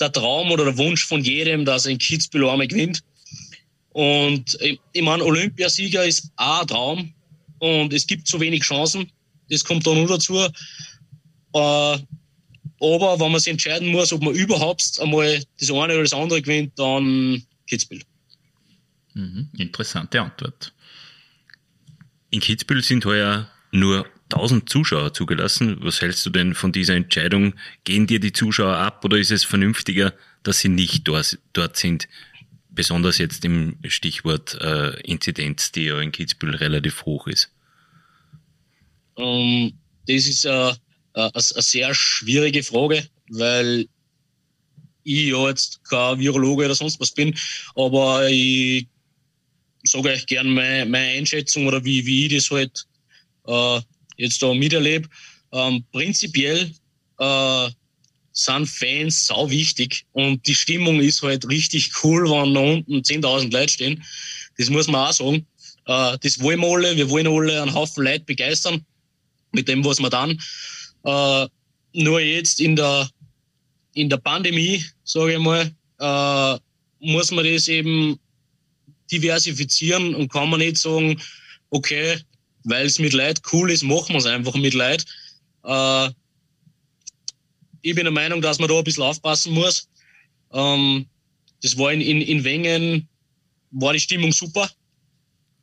der 0.00 0.10
Traum 0.10 0.50
oder 0.50 0.64
der 0.64 0.78
Wunsch 0.78 1.06
von 1.06 1.22
jedem, 1.22 1.64
dass 1.64 1.84
er 1.84 1.92
in 1.92 1.98
Kitzbühel 1.98 2.48
einmal 2.48 2.66
gewinnt. 2.66 3.02
Und 3.90 4.56
ich, 4.60 4.80
ich 4.92 5.02
meine, 5.02 5.24
Olympiasieger 5.24 6.04
ist 6.04 6.30
auch 6.36 6.62
ein 6.62 6.66
Traum 6.66 7.14
und 7.58 7.92
es 7.92 8.06
gibt 8.06 8.26
zu 8.26 8.40
wenig 8.40 8.62
Chancen. 8.62 9.10
Das 9.48 9.64
kommt 9.64 9.86
da 9.86 9.94
nur 9.94 10.06
dazu. 10.06 10.46
Äh, 11.54 11.98
aber 12.82 13.20
wenn 13.20 13.30
man 13.30 13.40
sich 13.40 13.52
entscheiden 13.52 13.88
muss, 13.88 14.12
ob 14.12 14.22
man 14.22 14.34
überhaupt 14.34 14.98
einmal 15.00 15.42
das 15.58 15.70
eine 15.70 15.92
oder 15.92 16.02
das 16.02 16.12
andere 16.12 16.40
gewinnt, 16.40 16.78
dann 16.78 17.42
Kitzbühel. 17.66 18.02
Mhm, 19.14 19.48
interessante 19.56 20.20
Antwort. 20.20 20.72
In 22.30 22.40
Kitzbühel 22.40 22.82
sind 22.82 23.04
heuer 23.04 23.50
nur 23.72 24.06
1000 24.30 24.68
Zuschauer 24.68 25.12
zugelassen. 25.12 25.78
Was 25.80 26.00
hältst 26.00 26.24
du 26.24 26.30
denn 26.30 26.54
von 26.54 26.72
dieser 26.72 26.94
Entscheidung? 26.94 27.54
Gehen 27.84 28.06
dir 28.06 28.20
die 28.20 28.32
Zuschauer 28.32 28.76
ab 28.76 29.04
oder 29.04 29.18
ist 29.18 29.30
es 29.30 29.44
vernünftiger, 29.44 30.14
dass 30.42 30.60
sie 30.60 30.68
nicht 30.68 31.06
dort, 31.06 31.76
sind? 31.76 32.08
Besonders 32.70 33.18
jetzt 33.18 33.44
im 33.44 33.76
Stichwort 33.88 34.54
äh, 34.60 34.98
Inzidenz, 35.00 35.72
die 35.72 35.86
ja 35.86 36.00
in 36.00 36.12
Kitzbühel 36.12 36.54
relativ 36.54 37.04
hoch 37.04 37.26
ist. 37.26 37.50
Um, 39.14 39.26
ähm, 39.26 39.72
das 40.06 40.26
ist 40.26 40.46
eine, 40.46 40.76
eine, 41.14 41.34
eine 41.34 41.42
sehr 41.62 41.94
schwierige 41.94 42.62
Frage, 42.62 43.06
weil 43.30 43.86
ich 45.02 45.28
ja 45.28 45.48
jetzt 45.48 45.82
kein 45.84 46.18
Virologe 46.18 46.66
oder 46.66 46.74
sonst 46.74 47.00
was 47.00 47.10
bin, 47.10 47.36
aber 47.74 48.28
ich 48.28 48.86
sage 49.84 50.10
euch 50.10 50.26
gern 50.26 50.50
meine, 50.50 50.86
meine 50.86 51.18
Einschätzung 51.18 51.66
oder 51.66 51.84
wie, 51.84 52.04
wie 52.04 52.26
ich 52.26 52.34
das 52.34 52.50
halt 52.50 52.86
äh, 53.46 53.80
jetzt 54.16 54.42
da 54.42 54.52
miterlebe. 54.52 55.08
Ähm, 55.52 55.84
prinzipiell 55.90 56.70
äh, 57.18 57.68
sind 58.32 58.66
Fans 58.66 59.26
sau 59.26 59.50
wichtig 59.50 60.04
und 60.12 60.46
die 60.46 60.54
Stimmung 60.54 61.00
ist 61.00 61.22
halt 61.22 61.48
richtig 61.48 61.90
cool, 62.02 62.24
wenn 62.30 62.54
da 62.54 62.60
unten 62.60 62.98
10.000 62.98 63.52
Leute 63.52 63.72
stehen. 63.72 64.04
Das 64.58 64.70
muss 64.70 64.86
man 64.86 65.08
auch 65.08 65.12
sagen. 65.12 65.46
Äh, 65.86 66.18
das 66.20 66.40
wollen 66.40 66.60
wir 66.60 66.68
alle. 66.68 66.96
Wir 66.96 67.08
wollen 67.10 67.26
alle 67.26 67.62
einen 67.62 67.74
Haufen 67.74 68.04
Leute 68.04 68.24
begeistern 68.24 68.84
mit 69.52 69.68
dem, 69.68 69.84
was 69.84 69.98
wir 69.98 70.10
dann. 70.10 70.38
Äh, 71.04 71.48
nur 71.92 72.20
jetzt 72.20 72.60
in 72.60 72.76
der, 72.76 73.08
in 73.94 74.08
der 74.08 74.18
Pandemie, 74.18 74.84
sage 75.04 75.34
ich 75.34 75.38
mal, 75.38 75.72
äh, 75.98 76.58
muss 77.00 77.30
man 77.30 77.44
das 77.44 77.68
eben 77.68 78.18
diversifizieren 79.10 80.14
und 80.14 80.30
kann 80.30 80.50
man 80.50 80.60
nicht 80.60 80.78
sagen, 80.78 81.20
okay, 81.70 82.18
weil 82.64 82.86
es 82.86 82.98
mit 82.98 83.12
Leid 83.12 83.40
cool 83.52 83.70
ist, 83.70 83.82
machen 83.82 84.10
wir 84.10 84.18
es 84.18 84.26
einfach 84.26 84.54
mit 84.54 84.74
Leid. 84.74 85.04
Äh, 85.64 86.10
ich 87.82 87.94
bin 87.94 88.04
der 88.04 88.12
Meinung, 88.12 88.42
dass 88.42 88.58
man 88.58 88.68
da 88.68 88.78
ein 88.78 88.84
bisschen 88.84 89.02
aufpassen 89.02 89.54
muss. 89.54 89.88
Ähm, 90.52 91.06
das 91.62 91.76
war 91.78 91.92
in, 91.92 92.00
in, 92.00 92.20
in 92.20 92.44
Wengen, 92.44 93.08
war 93.70 93.92
die 93.92 94.00
Stimmung 94.00 94.32
super. 94.32 94.70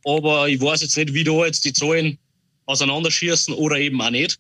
Aber 0.04 0.48
ich 0.48 0.60
weiß 0.60 0.82
jetzt 0.82 0.98
nicht, 0.98 1.14
wie 1.14 1.24
da 1.24 1.46
jetzt 1.46 1.66
die 1.66 1.74
Zahlen 1.74 2.18
auseinanderschießen 2.66 3.54
oder 3.54 3.78
eben 3.78 4.02
auch 4.02 4.10
nicht. 4.10 4.40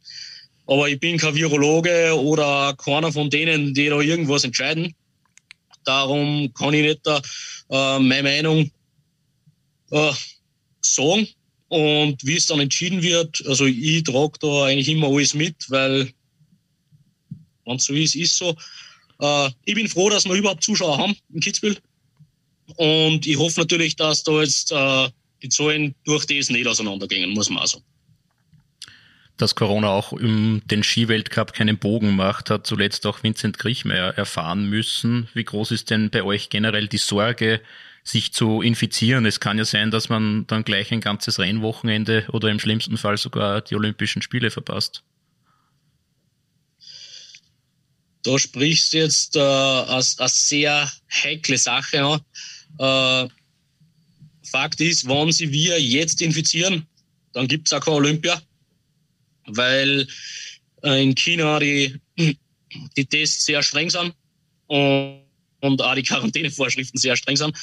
Aber 0.68 0.90
ich 0.90 1.00
bin 1.00 1.18
kein 1.18 1.34
Virologe 1.34 2.14
oder 2.20 2.76
keiner 2.78 3.12
von 3.12 3.30
denen, 3.30 3.74
die 3.74 3.88
da 3.88 4.00
irgendwas 4.00 4.44
entscheiden. 4.44 4.94
Darum 5.86 6.54
kann 6.54 6.74
ich 6.74 6.84
nicht 6.84 7.08
äh, 7.08 8.00
meine 8.00 8.24
Meinung 8.24 8.70
äh, 9.92 10.12
sagen. 10.82 11.28
Und 11.70 12.26
wie 12.26 12.36
es 12.38 12.46
dann 12.48 12.60
entschieden 12.60 13.02
wird, 13.02 13.46
also 13.46 13.66
ich 13.66 14.04
trage 14.04 14.40
da 14.40 14.66
eigentlich 14.66 14.90
immer 14.90 15.08
alles 15.08 15.34
mit, 15.34 15.56
weil 15.70 16.12
wenn 17.66 17.76
es 17.76 17.86
so 17.86 17.94
ist, 17.94 18.16
ist 18.16 18.38
so. 18.38 18.56
Äh, 19.20 19.50
ich 19.66 19.76
bin 19.76 19.88
froh, 19.88 20.10
dass 20.10 20.26
wir 20.26 20.36
überhaupt 20.36 20.64
Zuschauer 20.64 20.98
haben 20.98 21.16
in 21.34 21.40
Kitzbühel. 21.42 21.78
Und 22.76 23.26
ich 23.26 23.38
hoffe 23.38 23.62
natürlich, 23.62 23.96
dass 23.96 24.24
da 24.24 24.42
jetzt 24.42 24.72
äh, 24.72 25.10
die 25.42 25.50
Zahlen 25.50 25.96
durch 26.04 26.26
das 26.26 26.50
nicht 26.50 26.68
auseinandergehen, 26.68 27.30
muss 27.32 27.50
man 27.50 27.64
auch 27.64 27.68
sagen. 27.68 27.84
Dass 29.38 29.56
Corona 29.56 29.90
auch 29.90 30.14
im 30.14 30.62
den 30.66 30.84
Skiweltcup 30.84 31.54
keinen 31.54 31.78
Bogen 31.78 32.16
macht, 32.16 32.50
hat 32.50 32.66
zuletzt 32.66 33.06
auch 33.06 33.22
Vincent 33.22 33.60
Griechmeier 33.60 34.18
erfahren 34.18 34.68
müssen. 34.68 35.30
Wie 35.34 35.44
groß 35.44 35.72
ist 35.72 35.92
denn 35.92 36.10
bei 36.10 36.24
euch 36.24 36.50
generell 36.50 36.88
die 36.88 36.98
Sorge, 36.98 37.62
sich 38.08 38.32
zu 38.32 38.62
infizieren. 38.62 39.26
Es 39.26 39.40
kann 39.40 39.58
ja 39.58 39.66
sein, 39.66 39.92
dass 39.92 40.10
man 40.10 40.48
dann 40.48 40.64
gleich 40.64 40.92
ein 40.92 41.02
ganzes 41.02 41.40
Rennwochenende 41.40 42.26
oder 42.32 42.50
im 42.50 42.60
schlimmsten 42.60 42.98
Fall 42.98 43.18
sogar 43.18 43.62
die 43.62 43.76
Olympischen 43.76 44.22
Spiele 44.22 44.50
verpasst. 44.50 45.04
Da 48.24 48.40
sprichst 48.40 48.94
du 48.94 48.98
jetzt 48.98 49.36
äh, 49.36 49.40
eine, 49.40 50.04
eine 50.18 50.30
sehr 50.30 50.92
heikle 51.12 51.58
Sache 51.58 52.04
an. 52.04 53.28
Äh, 53.28 53.30
Fakt 54.44 54.80
ist, 54.80 55.08
wenn 55.08 55.32
sie 55.32 55.52
wir 55.52 55.82
jetzt 55.82 56.22
infizieren, 56.22 56.88
dann 57.34 57.48
gibt 57.48 57.68
es 57.68 57.74
auch 57.74 57.82
kein 57.82 57.94
Olympia, 57.94 58.42
weil 59.48 60.08
äh, 60.84 61.04
in 61.04 61.16
China 61.16 61.60
die, 61.60 62.00
die 62.96 63.06
Tests 63.06 63.46
sehr 63.46 63.64
streng 63.64 63.90
sind 63.90 64.14
und, 64.68 65.22
und 65.62 65.82
auch 65.82 65.96
die 65.96 66.04
Quarantänevorschriften 66.04 67.00
sehr 67.00 67.16
streng 67.16 67.38
sind. 67.38 67.58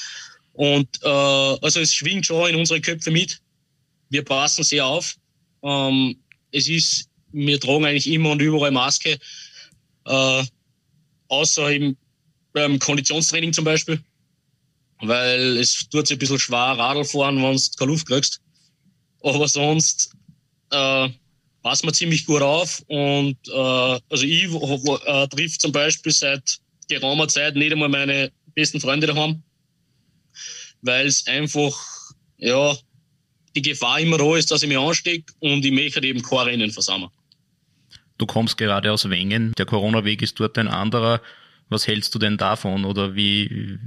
Und 0.53 0.87
äh, 1.03 1.07
also 1.07 1.79
es 1.79 1.93
schwingt 1.93 2.25
schon 2.25 2.49
in 2.49 2.55
unsere 2.55 2.81
Köpfe 2.81 3.11
mit. 3.11 3.39
Wir 4.09 4.23
passen 4.23 4.63
sehr 4.63 4.85
auf. 4.85 5.15
Ähm, 5.63 6.17
es 6.51 6.67
ist, 6.67 7.09
wir 7.31 7.59
tragen 7.59 7.85
eigentlich 7.85 8.07
immer 8.07 8.31
und 8.31 8.41
überall 8.41 8.71
Maske, 8.71 9.19
äh, 10.05 10.43
außer 11.27 11.71
im, 11.71 11.97
beim 12.53 12.79
Konditionstraining 12.79 13.51
zum 13.51 13.65
Beispiel, 13.65 14.01
weil 15.01 15.57
es 15.57 15.89
tut 15.89 16.07
sich 16.07 16.15
ein 16.15 16.19
bisschen 16.19 16.39
schwer 16.39 16.77
Radl 16.77 17.03
fahren, 17.03 17.41
wenn 17.43 17.57
du 17.57 17.61
keine 17.77 17.91
Luft 17.91 18.07
kriegst. 18.07 18.39
Aber 19.21 19.47
sonst 19.47 20.15
äh, 20.71 21.09
passen 21.65 21.87
wir 21.87 21.93
ziemlich 21.93 22.27
gut 22.27 22.43
auf 22.43 22.83
und 22.89 23.37
äh, 23.47 23.99
also 24.09 24.23
ich 24.23 24.43
äh, 24.43 25.27
trifft 25.29 25.61
zum 25.61 25.71
Beispiel 25.71 26.11
seit 26.11 26.59
geraumer 26.87 27.27
Zeit 27.27 27.55
nicht 27.55 27.71
einmal 27.71 27.89
meine 27.89 28.31
besten 28.53 28.79
Freunde 28.79 29.07
daheim 29.07 29.41
weil 30.83 31.07
es 31.07 31.25
einfach, 31.25 31.75
ja, 32.37 32.75
die 33.55 33.63
Gefahr 33.63 33.99
immer 33.99 34.19
da 34.19 34.37
ist, 34.37 34.51
dass 34.51 34.61
ich 34.61 34.69
mich 34.69 34.77
anstecke 34.77 35.33
und 35.39 35.65
ich 35.65 35.71
möchte 35.71 36.05
eben 36.05 36.21
kein 36.21 36.47
Rennen 36.49 36.69
versammeln. 36.69 37.09
Du 38.19 38.27
kommst 38.27 38.59
gerade 38.59 38.91
aus 38.91 39.09
Wengen, 39.09 39.51
der 39.57 39.65
Corona-Weg 39.65 40.21
ist 40.21 40.39
dort 40.39 40.59
ein 40.59 40.67
anderer. 40.67 41.19
Was 41.69 41.87
hältst 41.87 42.13
du 42.13 42.19
denn 42.19 42.37
davon 42.37 42.85
oder 42.85 43.15
wie, 43.15 43.79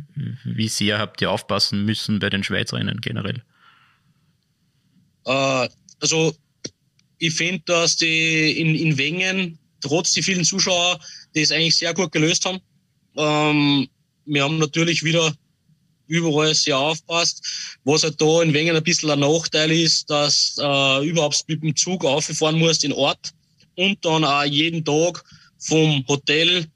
wie 0.42 0.66
sehr 0.66 0.98
habt 0.98 1.22
ihr 1.22 1.30
aufpassen 1.30 1.84
müssen 1.84 2.18
bei 2.18 2.28
den 2.28 2.42
Schweizrennen 2.42 3.00
generell? 3.00 3.44
Äh, 5.24 5.68
also, 6.00 6.34
ich 7.18 7.34
finde, 7.34 7.62
dass 7.66 7.96
die 7.96 8.60
in, 8.60 8.74
in 8.74 8.96
Wengen, 8.96 9.58
trotz 9.80 10.12
die 10.12 10.22
vielen 10.22 10.44
Zuschauer, 10.44 10.98
das 11.34 11.50
eigentlich 11.50 11.76
sehr 11.76 11.94
gut 11.94 12.12
gelöst 12.12 12.44
haben. 12.44 12.60
Ähm, 13.16 13.88
wir 14.24 14.44
haben 14.44 14.58
natürlich 14.58 15.02
wieder 15.02 15.34
überall 16.06 16.54
sehr 16.54 16.78
aufpasst. 16.78 17.76
Was 17.84 18.02
halt 18.02 18.20
da 18.20 18.42
in 18.42 18.52
Wengen 18.52 18.76
ein 18.76 18.82
bisschen 18.82 19.10
ein 19.10 19.20
Nachteil 19.20 19.70
ist, 19.70 20.08
dass 20.08 20.56
äh, 20.58 21.06
überhaupt 21.06 21.44
mit 21.48 21.62
dem 21.62 21.76
Zug 21.76 22.04
auffahren 22.04 22.58
musst 22.58 22.84
in 22.84 22.92
Ort 22.92 23.32
und 23.76 24.04
dann 24.04 24.24
auch 24.24 24.44
jeden 24.44 24.84
Tag 24.84 25.22
vom 25.58 26.04
Hotel 26.08 26.66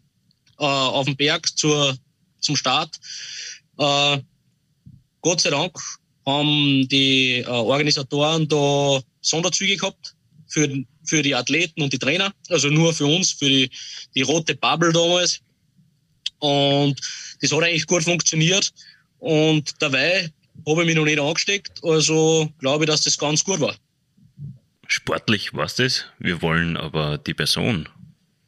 äh, 0.59 0.65
auf 0.65 1.07
den 1.07 1.17
Berg 1.17 1.57
zur, 1.57 1.97
zum 2.41 2.57
Start. 2.57 2.99
Äh, 3.79 4.19
Gott 5.21 5.41
sei 5.41 5.51
Dank 5.51 5.79
haben 6.27 6.87
die 6.89 7.39
äh, 7.39 7.47
Organisatoren 7.47 8.47
da 8.49 9.01
Sonderzüge 9.21 9.77
gehabt 9.77 10.12
für, 10.53 10.69
für 11.05 11.23
die 11.23 11.35
Athleten 11.35 11.83
und 11.83 11.93
die 11.93 11.99
Trainer, 11.99 12.33
also 12.49 12.69
nur 12.69 12.93
für 12.93 13.07
uns, 13.07 13.33
für 13.33 13.49
die, 13.49 13.71
die 14.15 14.23
rote 14.23 14.55
Bubble 14.55 14.93
damals. 14.93 15.41
Und 16.39 17.01
das 17.41 17.53
hat 17.53 17.63
eigentlich 17.63 17.87
gut 17.87 18.03
funktioniert. 18.03 18.73
Und 19.19 19.71
dabei 19.81 20.31
habe 20.67 20.83
ich 20.83 20.87
mich 20.87 20.97
noch 20.97 21.05
nicht 21.05 21.21
angesteckt. 21.21 21.81
Also 21.83 22.53
glaube 22.59 22.85
ich, 22.85 22.91
dass 22.91 23.03
das 23.03 23.17
ganz 23.17 23.45
gut 23.45 23.61
war. 23.61 23.75
Sportlich 24.87 25.55
war 25.55 25.65
es 25.65 25.77
das. 25.77 26.05
Wir 26.19 26.43
wollen 26.43 26.77
aber 26.77 27.19
die 27.19 27.35
Person 27.35 27.89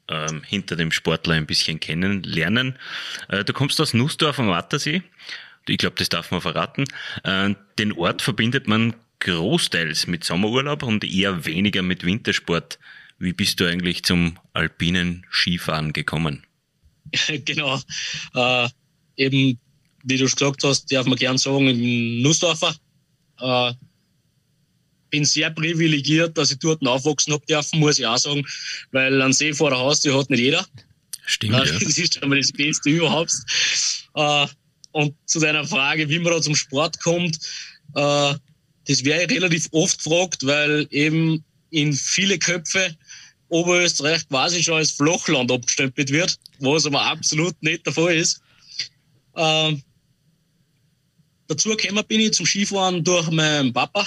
ähm, 0.09 0.43
hinter 0.43 0.77
dem 0.77 0.93
Sportler 0.93 1.35
ein 1.35 1.47
bisschen 1.47 1.81
kennenlernen. 1.81 2.79
Äh, 3.29 3.45
du 3.45 3.53
kommst 3.53 3.81
aus 3.81 3.95
Nussdorf 3.95 4.39
am 4.39 4.49
Wattersee. 4.49 5.03
Ich 5.67 5.79
glaube, 5.79 5.97
das 5.99 6.11
darf 6.11 6.31
man 6.31 6.43
verraten. 6.43 6.85
Äh, 7.23 7.55
den 7.79 7.93
Ort 7.93 8.21
verbindet 8.21 8.69
man 8.69 8.95
großteils 9.25 10.07
mit 10.07 10.23
Sommerurlaub 10.25 10.83
und 10.83 11.05
eher 11.05 11.45
weniger 11.45 11.83
mit 11.83 12.05
Wintersport. 12.05 12.79
Wie 13.19 13.33
bist 13.33 13.59
du 13.59 13.67
eigentlich 13.67 14.05
zum 14.05 14.39
alpinen 14.53 15.27
Skifahren 15.31 15.93
gekommen? 15.93 16.47
genau. 17.45 17.81
Äh, 18.35 18.69
eben, 19.17 19.59
wie 20.05 20.17
du 20.17 20.25
gesagt 20.25 20.63
hast, 20.63 20.93
darf 20.93 21.07
man 21.07 21.19
gern 21.19 21.39
sagen, 21.39 21.69
in 21.69 22.23
Nussdorfer. 22.23 22.77
Äh, 23.41 23.73
bin 25.11 25.25
sehr 25.25 25.51
privilegiert, 25.51 26.37
dass 26.37 26.51
ich 26.51 26.59
dort 26.59 26.85
aufwachsen 26.85 27.33
habe 27.33 27.47
dürfen, 27.47 27.79
muss 27.79 27.99
ich 27.99 28.07
auch 28.07 28.19
sagen, 28.19 28.45
weil 28.91 29.23
ein 29.23 29.33
See 29.33 29.53
vor 29.53 29.71
der 29.71 29.79
Haustür 29.79 30.19
hat 30.19 30.29
nicht 30.29 30.41
jeder. 30.41 30.67
Stimmt, 31.25 31.55
äh, 31.55 31.59
ja. 31.59 31.73
Das 31.73 31.99
ist 31.99 32.15
schon 32.15 32.29
mal 32.29 32.39
das 32.39 32.53
Beste 32.53 32.91
überhaupt. 32.91 33.33
Äh, 34.15 34.47
und 34.91 35.15
zu 35.27 35.41
deiner 35.41 35.65
Frage, 35.67 36.09
wie 36.09 36.19
man 36.19 36.33
da 36.33 36.43
zum 36.43 36.55
Sport 36.57 37.01
kommt, 37.01 37.39
äh, 37.95 38.35
das 38.87 39.05
wäre 39.05 39.29
relativ 39.31 39.69
oft 39.73 40.03
gefragt, 40.03 40.45
weil 40.47 40.87
eben 40.91 41.45
in 41.71 41.93
viele 41.93 42.39
Köpfe 42.39 42.97
Oberösterreich 43.49 44.27
quasi 44.29 44.63
schon 44.63 44.79
als 44.79 44.93
Flachland 44.93 45.51
abgestempelt 45.51 46.11
wird, 46.11 46.39
was 46.59 46.87
aber 46.87 47.03
absolut 47.03 47.55
nicht 47.63 47.87
der 47.87 47.93
Fall 47.93 48.17
ist. 48.17 48.41
Ähm, 49.37 49.83
dazu 51.47 51.71
gekommen 51.71 52.05
bin 52.09 52.21
ich 52.21 52.33
zum 52.33 52.47
Skifahren 52.47 53.05
durch 53.05 53.31
meinen 53.31 53.73
Papa. 53.73 54.07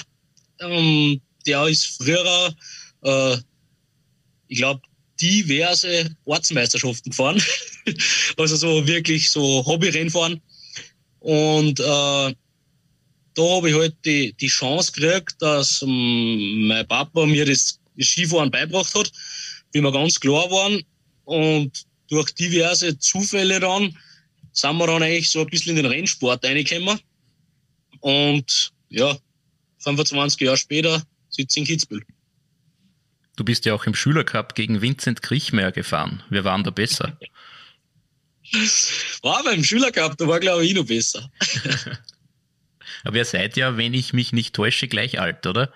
Ähm, 0.60 1.20
der 1.46 1.66
ist 1.66 1.86
früher, 1.96 2.54
äh, 3.04 3.36
ich 4.48 4.58
glaube, 4.58 4.82
diverse 5.20 6.14
Ortsmeisterschaften 6.24 7.10
gefahren. 7.10 7.42
also 8.36 8.56
so 8.56 8.86
wirklich 8.86 9.30
so 9.30 9.64
Hobby-Rennfahren. 9.64 10.40
Und 11.20 11.80
äh, 11.80 12.34
da 13.38 13.44
habe 13.44 13.70
ich 13.70 13.76
halt 13.76 13.94
die, 14.04 14.32
die 14.32 14.48
Chance 14.48 14.90
gekriegt, 14.90 15.36
dass 15.38 15.80
ähm, 15.82 16.66
mein 16.66 16.86
Papa 16.88 17.24
mir 17.24 17.46
das, 17.46 17.78
Skifahren 18.00 18.50
beigebracht 18.50 18.94
hat, 18.94 19.12
wie 19.72 19.80
wir 19.80 19.92
ganz 19.92 20.18
klar 20.18 20.50
waren. 20.50 20.82
Und 21.24 21.84
durch 22.08 22.32
diverse 22.34 22.98
Zufälle 22.98 23.60
dann 23.60 23.96
sind 24.52 24.76
wir 24.76 24.86
dann 24.86 25.02
eigentlich 25.02 25.30
so 25.30 25.40
ein 25.40 25.46
bisschen 25.46 25.76
in 25.76 25.82
den 25.82 25.92
Rennsport 25.92 26.44
reingekommen. 26.44 27.00
Und 28.00 28.72
ja, 28.88 29.16
25 29.78 30.40
Jahre 30.40 30.56
später 30.56 31.02
sitze 31.28 31.60
ich 31.60 31.62
in 31.62 31.64
Kitzbühel. 31.64 32.02
Du 33.36 33.44
bist 33.44 33.64
ja 33.66 33.74
auch 33.74 33.84
im 33.84 33.94
Schülercup 33.94 34.54
gegen 34.54 34.80
Vincent 34.80 35.22
Kriechmeier 35.22 35.72
gefahren. 35.72 36.22
Wer 36.30 36.44
waren 36.44 36.64
da 36.64 36.70
besser? 36.70 37.18
War 39.22 39.44
beim 39.44 39.62
Schülercup, 39.62 40.16
da 40.16 40.26
war 40.26 40.40
glaube 40.40 40.64
ich 40.64 40.74
noch 40.74 40.86
besser. 40.86 41.30
Aber 43.04 43.16
ihr 43.16 43.24
seid 43.24 43.56
ja, 43.56 43.76
wenn 43.76 43.94
ich 43.94 44.12
mich 44.12 44.32
nicht 44.32 44.54
täusche, 44.54 44.88
gleich 44.88 45.20
alt, 45.20 45.46
oder? 45.46 45.72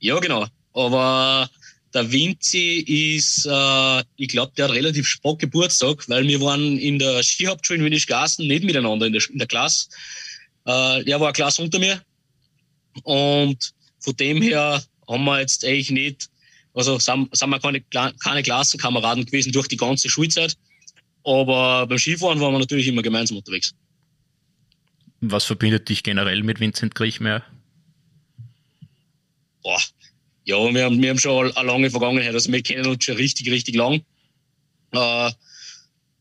Ja, 0.00 0.18
genau. 0.20 0.46
Aber 0.72 1.50
der 1.94 2.12
Vinci 2.12 2.80
ist, 3.16 3.46
äh, 3.46 4.04
ich 4.16 4.28
glaube, 4.28 4.52
der 4.56 4.66
hat 4.66 4.74
relativ 4.74 5.06
spät 5.06 5.38
Geburtstag, 5.38 6.08
weil 6.08 6.26
wir 6.26 6.40
waren 6.40 6.78
in 6.78 6.98
der 6.98 7.22
Skihauptschule 7.22 7.78
in 7.78 7.84
Winnischgassen 7.84 8.46
nicht 8.46 8.64
miteinander 8.64 9.06
in 9.06 9.12
der, 9.12 9.22
in 9.30 9.38
der 9.38 9.46
Klasse. 9.46 9.88
Äh, 10.66 11.10
er 11.10 11.20
war 11.20 11.28
eine 11.28 11.32
Klasse 11.32 11.62
unter 11.62 11.78
mir. 11.78 12.00
Und 13.04 13.72
von 14.00 14.16
dem 14.16 14.42
her 14.42 14.82
haben 15.08 15.24
wir 15.24 15.40
jetzt 15.40 15.64
eigentlich 15.64 15.90
nicht, 15.90 16.28
also 16.74 16.98
sind, 16.98 17.34
sind 17.34 17.50
wir 17.50 17.58
keine, 17.58 17.80
keine 17.82 18.42
Klassenkameraden 18.42 19.24
gewesen 19.24 19.52
durch 19.52 19.68
die 19.68 19.76
ganze 19.76 20.08
Schulzeit. 20.08 20.56
Aber 21.24 21.86
beim 21.86 21.98
Skifahren 21.98 22.40
waren 22.40 22.52
wir 22.52 22.58
natürlich 22.58 22.86
immer 22.86 23.02
gemeinsam 23.02 23.38
unterwegs. 23.38 23.74
Was 25.20 25.44
verbindet 25.44 25.88
dich 25.88 26.02
generell 26.02 26.42
mit 26.42 26.60
Vincent 26.60 26.94
Griechmeier? 26.94 27.44
Boah, 29.62 29.80
ja, 30.44 30.56
wir 30.56 30.84
haben, 30.84 31.02
wir 31.02 31.10
haben 31.10 31.18
schon 31.18 31.54
eine 31.54 31.66
lange 31.66 31.90
Vergangenheit. 31.90 32.32
Also 32.32 32.50
wir 32.50 32.62
kennen 32.62 32.86
uns 32.86 33.04
schon 33.04 33.16
richtig, 33.16 33.50
richtig 33.50 33.74
lang. 33.74 34.02
Äh, 34.92 35.30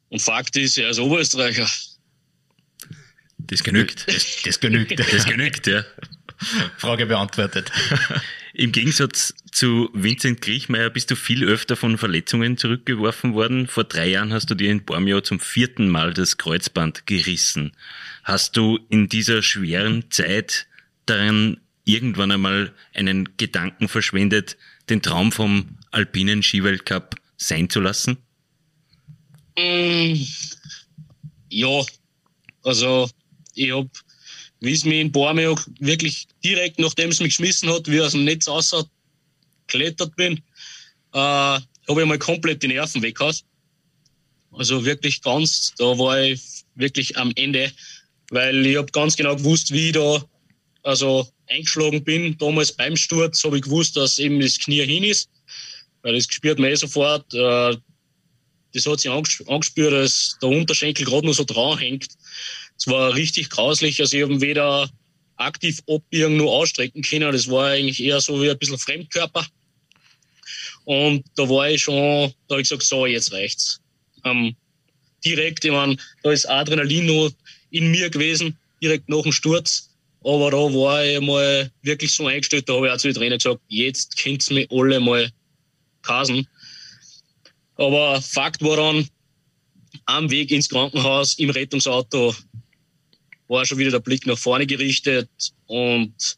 und 0.09 0.21
Fakt 0.21 0.57
ist, 0.57 0.77
er 0.77 0.89
ist 0.89 0.99
Oberösterreicher. 0.99 1.69
Das 3.37 3.63
genügt. 3.63 4.05
Das, 4.07 4.41
das 4.43 4.59
genügt. 4.59 4.99
Das 5.11 5.25
genügt, 5.25 5.67
ja. 5.67 5.85
Frage 6.77 7.05
beantwortet. 7.05 7.71
Im 8.59 8.71
Gegensatz 8.71 9.35
zu 9.51 9.87
Vincent 9.93 10.41
Griechmeier 10.41 10.89
bist 10.89 11.11
du 11.11 11.15
viel 11.15 11.43
öfter 11.43 11.75
von 11.75 11.99
Verletzungen 11.99 12.57
zurückgeworfen 12.57 13.35
worden. 13.35 13.67
Vor 13.67 13.83
drei 13.83 14.07
Jahren 14.07 14.33
hast 14.33 14.49
du 14.49 14.55
dir 14.55 14.71
in 14.71 14.83
Bormio 14.83 15.21
zum 15.21 15.39
vierten 15.39 15.87
Mal 15.89 16.11
das 16.11 16.37
Kreuzband 16.37 17.05
gerissen. 17.05 17.73
Hast 18.23 18.57
du 18.57 18.79
in 18.89 19.09
dieser 19.09 19.43
schweren 19.43 20.09
Zeit 20.09 20.65
daran 21.05 21.57
irgendwann 21.85 22.31
einmal 22.31 22.73
einen 22.95 23.37
Gedanken 23.37 23.87
verschwendet, 23.87 24.57
den 24.89 25.03
Traum 25.03 25.31
vom 25.31 25.77
alpinen 25.91 26.41
Skiweltcup 26.41 27.13
sein 27.37 27.69
zu 27.69 27.79
lassen? 27.79 28.17
Mm, 29.55 30.15
ja, 31.51 31.83
also 32.63 33.07
ich 33.53 33.71
habe 33.71 33.91
wie 34.59 34.73
es 34.73 34.85
mir 34.85 35.01
in 35.01 35.11
Bormeo 35.11 35.59
wirklich 35.79 36.27
direkt, 36.43 36.79
nachdem 36.79 37.09
es 37.09 37.19
mich 37.19 37.29
geschmissen 37.29 37.69
hat, 37.69 37.89
wie 37.89 38.01
aus 38.01 38.13
dem 38.13 38.23
Netz 38.23 38.47
raus 38.47 38.73
geklettert 39.67 40.15
bin, 40.15 40.37
äh, 41.13 41.17
habe 41.19 42.01
ich 42.01 42.05
mal 42.05 42.17
komplett 42.17 42.63
die 42.63 42.67
Nerven 42.67 43.01
weggehauen. 43.01 43.35
Also 44.51 44.83
wirklich 44.85 45.21
ganz, 45.21 45.73
da 45.77 45.85
war 45.97 46.21
ich 46.21 46.41
wirklich 46.75 47.17
am 47.17 47.31
Ende, 47.35 47.71
weil 48.29 48.65
ich 48.65 48.77
habe 48.77 48.91
ganz 48.91 49.15
genau 49.15 49.35
gewusst, 49.35 49.71
wie 49.71 49.87
ich 49.87 49.93
da 49.93 50.23
also 50.83 51.27
eingeschlagen 51.47 52.03
bin. 52.03 52.37
Damals 52.37 52.71
beim 52.71 52.95
Sturz 52.95 53.43
habe 53.43 53.57
ich 53.57 53.63
gewusst, 53.63 53.95
dass 53.97 54.19
eben 54.19 54.39
das 54.39 54.57
Knie 54.57 54.85
hin 54.85 55.03
ist, 55.03 55.29
weil 56.01 56.15
das 56.15 56.25
spürt 56.25 56.59
man 56.59 56.71
eh 56.71 56.75
sofort. 56.75 57.31
Äh, 57.33 57.77
das 58.73 58.85
hat 58.85 58.99
sich 58.99 59.11
angespürt, 59.11 59.93
dass 59.93 60.37
der 60.41 60.49
Unterschenkel 60.49 61.05
gerade 61.05 61.25
noch 61.25 61.33
so 61.33 61.43
dran 61.43 61.77
hängt. 61.77 62.07
Es 62.77 62.87
war 62.87 63.15
richtig 63.15 63.49
grauslich. 63.49 63.99
Also 63.99 64.17
ich 64.17 64.23
habe 64.23 64.39
weder 64.41 64.89
aktiv 65.37 65.81
abbiegen 65.87 66.37
noch 66.37 66.51
ausstrecken 66.51 67.01
können. 67.01 67.31
Das 67.31 67.49
war 67.49 67.69
eigentlich 67.69 68.01
eher 68.03 68.19
so 68.21 68.41
wie 68.41 68.49
ein 68.49 68.57
bisschen 68.57 68.77
Fremdkörper. 68.77 69.45
Und 70.85 71.25
da 71.35 71.49
war 71.49 71.69
ich 71.69 71.83
schon, 71.83 72.33
da 72.47 72.53
habe 72.53 72.61
ich 72.61 72.69
gesagt, 72.69 72.83
so, 72.83 73.05
jetzt 73.05 73.31
reicht's. 73.33 73.81
Ähm, 74.23 74.55
direkt, 75.23 75.65
ich 75.65 75.71
meine, 75.71 75.97
da 76.23 76.31
ist 76.31 76.49
Adrenalin 76.49 77.05
noch 77.05 77.31
in 77.71 77.91
mir 77.91 78.09
gewesen, 78.09 78.57
direkt 78.81 79.09
nach 79.09 79.23
dem 79.23 79.31
Sturz. 79.31 79.89
Aber 80.23 80.51
da 80.51 80.57
war 80.57 81.05
ich 81.05 81.19
mal 81.19 81.71
wirklich 81.81 82.13
so 82.13 82.27
eingestellt, 82.27 82.67
da 82.67 82.73
habe 82.73 82.87
ich 82.87 82.93
auch 82.93 82.97
zu 82.97 83.07
den 83.07 83.15
Trainer 83.15 83.37
gesagt, 83.37 83.61
jetzt 83.67 84.17
könnt 84.17 84.49
ihr 84.49 84.55
mich 84.55 84.71
alle 84.71 84.99
mal 84.99 85.31
kasen. 86.01 86.47
Aber 87.75 88.21
Fakt 88.21 88.61
war 88.61 88.77
dann, 88.77 89.07
am 90.05 90.29
Weg 90.29 90.51
ins 90.51 90.69
Krankenhaus, 90.69 91.35
im 91.35 91.49
Rettungsauto, 91.49 92.33
war 93.47 93.65
schon 93.65 93.77
wieder 93.77 93.91
der 93.91 93.99
Blick 93.99 94.25
nach 94.25 94.37
vorne 94.37 94.65
gerichtet. 94.65 95.29
Und 95.65 96.37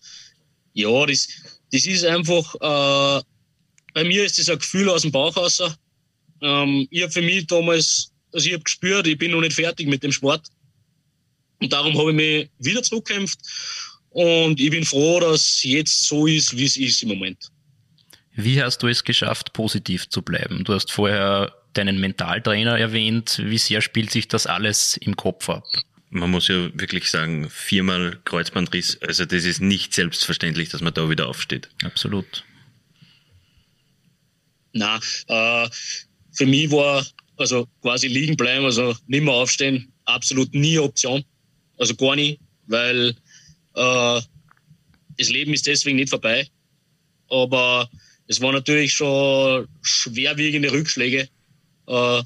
ja, 0.74 1.06
das, 1.06 1.28
das 1.72 1.86
ist 1.86 2.06
einfach, 2.06 2.56
äh, 2.56 3.24
bei 3.94 4.04
mir 4.04 4.26
ist 4.26 4.38
das 4.38 4.50
ein 4.50 4.60
Gefühl 4.60 4.90
aus 4.90 5.02
dem 5.02 5.12
Bauch 5.12 5.36
raus. 5.36 5.62
Ähm, 6.42 6.88
ich 6.90 7.02
habe 7.02 7.12
für 7.12 7.22
mich 7.22 7.48
damals, 7.48 8.12
also 8.32 8.48
ich 8.48 8.54
habe 8.54 8.64
gespürt, 8.64 9.08
ich 9.08 9.18
bin 9.18 9.32
noch 9.32 9.42
nicht 9.42 9.54
fertig 9.54 9.88
mit 9.88 10.04
dem 10.04 10.12
Sport. 10.12 10.48
Und 11.60 11.74
darum 11.74 11.98
habe 11.98 12.12
ich 12.12 12.16
mich 12.16 12.50
wieder 12.60 12.84
zurückgekämpft. 12.84 13.40
Und 14.12 14.60
ich 14.60 14.70
bin 14.70 14.86
froh, 14.86 15.20
dass 15.20 15.64
jetzt 15.64 16.08
so 16.08 16.26
ist, 16.26 16.56
wie 16.56 16.66
es 16.66 16.78
ist 16.78 17.04
im 17.04 17.10
Moment. 17.10 17.52
Wie 18.34 18.62
hast 18.62 18.82
du 18.82 18.88
es 18.88 19.04
geschafft, 19.04 19.54
positiv 19.54 20.08
zu 20.10 20.22
bleiben? 20.22 20.64
Du 20.64 20.74
hast 20.74 20.92
vorher 20.92 21.54
deinen 21.74 22.00
Mentaltrainer 22.00 22.80
erwähnt. 22.80 23.42
Wie 23.44 23.58
sehr 23.58 23.82
spielt 23.82 24.12
sich 24.12 24.28
das 24.28 24.48
alles 24.48 24.98
im 24.98 25.16
Kopf 25.16 25.50
ab? 25.50 25.66
Man 26.10 26.32
muss 26.32 26.48
ja 26.48 26.70
wirklich 26.74 27.10
sagen, 27.10 27.50
viermal 27.50 28.20
Kreuzbandriss, 28.26 29.02
also 29.02 29.26
das 29.26 29.46
ist 29.46 29.62
nicht 29.62 29.94
selbstverständlich, 29.94 30.70
dass 30.70 30.82
man 30.82 30.94
da 30.94 31.10
wieder 31.10 31.28
aufsteht. 31.28 31.70
Absolut. 31.84 32.44
Na, 34.74 35.00
äh, 35.28 35.70
für 36.32 36.46
mich 36.46 36.72
war 36.72 37.06
also 37.38 37.68
quasi 37.82 38.08
liegen 38.08 38.36
bleiben, 38.36 38.66
also 38.66 38.96
nicht 39.08 39.24
mehr 39.24 39.34
aufstehen, 39.34 39.92
absolut 40.06 40.54
nie 40.54 40.78
Option. 40.78 41.24
Also 41.78 41.96
gar 41.96 42.16
nie, 42.16 42.40
weil 42.68 43.16
äh, 43.76 44.22
das 45.18 45.30
Leben 45.30 45.54
ist 45.54 45.66
deswegen 45.66 45.98
nicht 45.98 46.10
vorbei. 46.10 46.48
Aber 47.30 47.90
es 48.28 48.42
waren 48.42 48.56
natürlich 48.56 48.94
schon 48.94 49.68
schwerwiegende 49.82 50.72
Rückschläge 50.72 51.30
äh, 51.88 52.24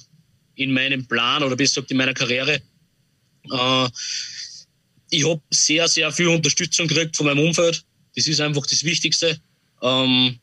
in 0.56 0.74
meinem 0.74 1.06
Plan 1.08 1.44
oder 1.44 1.56
besser 1.56 1.82
gesagt 1.82 1.92
in 1.92 1.98
meiner 1.98 2.14
Karriere. 2.14 2.62
Äh, 3.52 3.90
ich 5.10 5.28
habe 5.28 5.42
sehr, 5.52 5.88
sehr 5.88 6.12
viel 6.12 6.28
Unterstützung 6.28 6.88
gekriegt 6.88 7.16
von 7.16 7.28
meinem 7.28 7.46
Umfeld. 7.46 7.84
Das 8.16 8.28
ist 8.28 8.42
einfach 8.42 8.66
das 8.66 8.84
Wichtigste. 8.84 9.40
Ähm, 9.82 10.40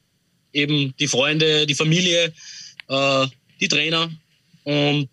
eben 0.53 0.95
die 0.99 1.09
Freunde, 1.09 1.67
die 1.67 1.75
Familie, 1.75 2.33
äh, 2.89 3.27
die 3.61 3.69
Trainer. 3.69 4.11
Und 4.65 5.09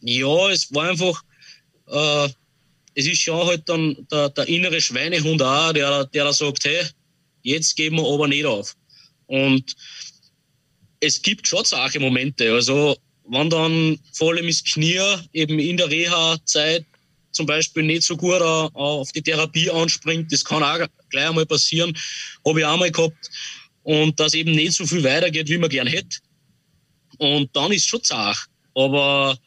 ja, 0.00 0.50
es 0.50 0.72
war 0.74 0.90
einfach, 0.90 1.22
äh, 1.88 2.28
es 2.94 3.06
ist 3.06 3.20
schon 3.20 3.46
halt 3.46 3.68
dann 3.68 4.06
der, 4.10 4.30
der 4.30 4.48
innere 4.48 4.80
Schweinehund 4.80 5.42
auch, 5.42 5.72
der, 5.72 6.04
der 6.06 6.24
da 6.24 6.32
sagt, 6.32 6.64
hey, 6.64 6.84
jetzt 7.42 7.76
geben 7.76 7.96
wir 7.96 8.06
aber 8.06 8.28
nicht 8.28 8.44
auf. 8.44 8.74
Und 9.26 9.74
es 11.00 11.20
gibt 11.20 11.46
schon 11.46 11.64
solche 11.64 12.00
Momente. 12.00 12.52
Also, 12.52 12.96
wenn 13.28 13.50
dann 13.50 13.98
vor 14.12 14.32
allem 14.32 14.46
das 14.46 14.62
Knie 14.64 15.00
eben 15.32 15.58
in 15.58 15.76
der 15.76 15.90
Reha-Zeit 15.90 16.84
zum 17.32 17.46
Beispiel 17.46 17.82
nicht 17.82 18.02
so 18.02 18.16
gut 18.16 18.40
auf 18.40 19.12
die 19.12 19.22
Therapie 19.22 19.70
anspringt, 19.70 20.32
das 20.32 20.44
kann 20.44 20.62
auch 20.62 20.86
gleich 21.10 21.28
einmal 21.28 21.46
passieren, 21.46 21.96
habe 22.46 22.60
ich 22.60 22.66
auch 22.66 22.78
mal 22.78 22.90
gehabt. 22.90 23.30
Und 23.82 24.18
dass 24.18 24.34
eben 24.34 24.52
nicht 24.52 24.72
so 24.72 24.86
viel 24.86 25.04
weitergeht, 25.04 25.48
wie 25.48 25.58
man 25.58 25.70
gern 25.70 25.86
hätte. 25.86 26.18
Und 27.18 27.54
dann 27.54 27.72
ist 27.72 27.82
es 27.82 27.88
schon 27.88 28.02
zart. 28.02 28.38
Aber 28.74 29.38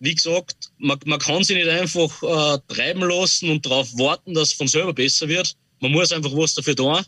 wie 0.00 0.14
gesagt, 0.14 0.70
man, 0.78 0.98
man 1.06 1.18
kann 1.18 1.42
sich 1.44 1.56
nicht 1.56 1.68
einfach 1.68 2.22
äh, 2.22 2.58
treiben 2.68 3.08
lassen 3.08 3.48
und 3.48 3.64
darauf 3.64 3.88
warten, 3.96 4.34
dass 4.34 4.50
es 4.50 4.54
von 4.54 4.68
selber 4.68 4.92
besser 4.92 5.28
wird. 5.28 5.56
Man 5.80 5.92
muss 5.92 6.12
einfach 6.12 6.32
was 6.32 6.54
dafür 6.54 6.76
tun. 6.76 7.04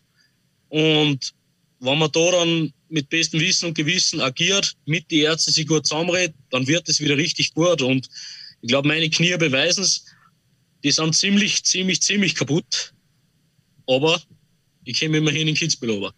Und 0.68 1.34
wenn 1.80 1.98
man 1.98 2.10
da 2.12 2.30
dann 2.30 2.72
mit 2.88 3.08
bestem 3.08 3.40
Wissen 3.40 3.66
und 3.66 3.74
Gewissen 3.74 4.20
agiert, 4.20 4.74
mit 4.86 5.10
den 5.10 5.22
Ärzten 5.22 5.52
sich 5.52 5.66
gut 5.66 5.86
zusammenredet, 5.86 6.34
dann 6.50 6.66
wird 6.66 6.88
es 6.88 7.00
wieder 7.00 7.16
richtig 7.16 7.54
gut. 7.54 7.82
Und 7.82 8.08
ich 8.62 8.68
glaube, 8.68 8.88
meine 8.88 9.10
Knie 9.10 9.36
beweisen 9.36 9.82
es. 9.82 10.04
Die 10.84 10.90
sind 10.90 11.14
ziemlich, 11.14 11.64
ziemlich, 11.64 12.00
ziemlich 12.00 12.34
kaputt. 12.34 12.92
Aber 13.86 14.22
ich 14.84 15.00
komme 15.00 15.18
immerhin 15.18 15.48
in 15.48 15.54
Kitzbühel 15.54 15.90
over. 15.90 16.14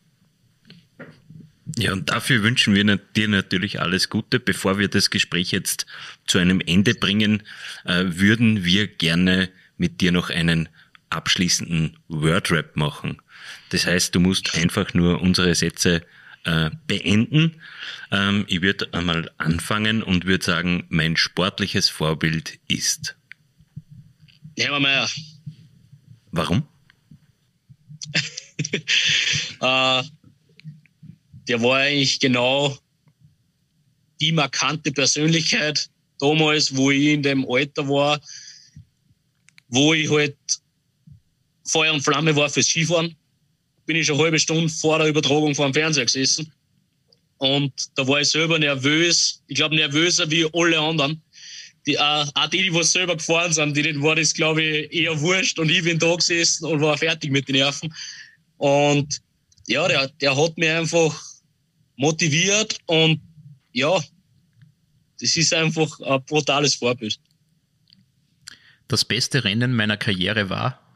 Ja, 1.79 1.93
und 1.93 2.11
dafür 2.11 2.43
wünschen 2.43 2.75
wir 2.75 2.97
dir 2.97 3.29
natürlich 3.29 3.81
alles 3.81 4.09
Gute. 4.09 4.41
Bevor 4.41 4.79
wir 4.79 4.89
das 4.89 5.11
Gespräch 5.11 5.53
jetzt 5.53 5.87
zu 6.27 6.39
einem 6.39 6.61
Ende 6.61 6.95
bringen, 6.95 7.43
äh, 7.85 8.05
würden 8.09 8.65
wir 8.65 8.89
gerne 8.89 9.51
mit 9.77 10.01
dir 10.01 10.13
noch 10.13 10.31
einen 10.31 10.69
abschließenden 11.11 11.97
Wordrap 12.09 12.77
machen. 12.77 13.21
Das 13.71 13.87
heißt, 13.87 14.15
du 14.15 14.21
musst 14.21 14.55
einfach 14.55 14.95
nur 14.95 15.21
unsere 15.21 15.55
Sätze 15.55 16.03
äh, 16.45 16.71
beenden. 16.87 17.61
Ähm, 18.11 18.45
ich 18.49 18.63
würde 18.63 18.93
einmal 18.93 19.31
anfangen 19.39 20.03
und 20.03 20.25
würde 20.25 20.45
sagen, 20.45 20.87
mein 20.89 21.17
sportliches 21.17 21.89
Vorbild 21.89 22.59
ist. 22.69 23.17
Hermann 24.59 25.09
Warum? 26.31 26.67
äh, 28.73 30.03
der 31.49 31.63
war 31.63 31.79
eigentlich 31.79 32.21
genau 32.21 32.77
die 34.21 34.33
markante 34.33 34.93
Persönlichkeit 34.93 35.89
damals, 36.19 36.75
wo 36.77 36.91
ich 36.91 37.07
in 37.07 37.23
dem 37.23 37.47
Alter 37.49 37.89
war, 37.89 38.21
wo 39.69 39.95
ich 39.95 40.11
halt 40.11 40.37
Feuer 41.69 41.93
und 41.93 42.03
Flamme 42.03 42.35
war 42.35 42.49
fürs 42.49 42.67
Skifahren. 42.67 43.15
Bin 43.87 43.97
ich 43.97 44.11
eine 44.11 44.19
halbe 44.19 44.39
Stunde 44.39 44.69
vor 44.69 44.99
der 44.99 45.09
Übertragung 45.09 45.55
vor 45.55 45.67
dem 45.67 45.75
Fernseher 45.75 46.05
gesessen. 46.05 46.53
Und 47.39 47.73
da 47.95 48.07
war 48.07 48.21
ich 48.21 48.29
selber 48.29 48.59
nervös. 48.59 49.43
Ich 49.47 49.57
glaube, 49.57 49.77
nervöser 49.77 50.31
wie 50.31 50.47
alle 50.53 50.79
anderen. 50.79 51.23
Die, 51.87 51.95
äh, 51.95 51.99
auch 51.99 52.51
die, 52.51 52.63
die 52.63 52.75
was 52.75 52.93
selber 52.93 53.17
gefahren 53.17 53.53
sind, 53.53 53.77
denen 53.77 54.03
war 54.03 54.17
das, 54.17 54.35
glaube 54.35 54.63
ich, 54.63 54.93
eher 54.93 55.19
wurscht. 55.21 55.59
Und 55.59 55.71
ich 55.71 55.85
bin 55.85 55.99
da 55.99 56.15
gesessen 56.15 56.67
und 56.67 56.81
war 56.81 56.99
fertig 56.99 57.31
mit 57.31 57.49
den 57.49 57.57
Nerven. 57.57 57.95
Und 58.57 59.21
ja, 59.67 59.87
der, 59.87 60.09
der 60.09 60.37
hat 60.37 60.59
mir 60.59 60.79
einfach 60.79 61.23
motiviert 61.97 62.79
und 62.87 63.21
ja, 63.73 64.03
das 65.21 65.37
ist 65.37 65.53
einfach 65.53 66.01
ein 66.01 66.23
brutales 66.25 66.75
Vorbild. 66.75 67.19
Das 68.89 69.05
beste 69.05 69.45
Rennen 69.45 69.75
meiner 69.75 69.97
Karriere 69.97 70.49
war? 70.49 70.88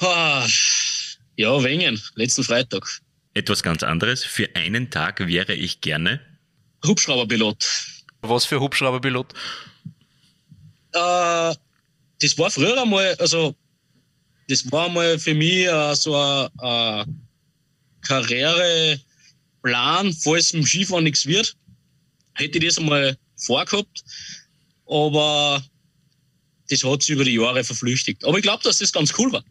Ja, 0.00 1.62
Wengen, 1.62 2.00
letzten 2.14 2.44
Freitag. 2.44 3.00
Etwas 3.34 3.62
ganz 3.62 3.82
anderes. 3.82 4.24
Für 4.24 4.54
einen 4.54 4.90
Tag 4.90 5.26
wäre 5.26 5.54
ich 5.54 5.80
gerne 5.80 6.20
Hubschrauberpilot. 6.84 7.64
Was 8.22 8.44
für 8.44 8.60
Hubschrauberpilot? 8.60 9.32
Äh, 10.92 11.54
das 12.20 12.38
war 12.38 12.50
früher 12.50 12.80
einmal, 12.80 13.14
also 13.16 13.54
das 14.48 14.70
war 14.72 14.88
mal 14.88 15.18
für 15.18 15.34
mich 15.34 15.66
äh, 15.66 15.94
so 15.94 16.16
ein 16.16 17.28
Karriere 18.00 19.00
Plan, 19.62 20.12
falls 20.12 20.52
im 20.52 20.64
Skifahren 20.64 21.04
nichts 21.04 21.26
wird, 21.26 21.56
hätte 22.34 22.58
ich 22.58 22.64
das 22.64 22.78
einmal 22.78 23.16
vorgehabt. 23.36 24.04
Aber 24.86 25.62
das 26.70 26.84
hat 26.84 27.02
sich 27.02 27.10
über 27.10 27.24
die 27.24 27.34
Jahre 27.34 27.62
verflüchtigt. 27.64 28.24
Aber 28.24 28.38
ich 28.38 28.42
glaube, 28.42 28.62
dass 28.62 28.78
das 28.78 28.92
ganz 28.92 29.12
cool 29.18 29.32
war. 29.32 29.44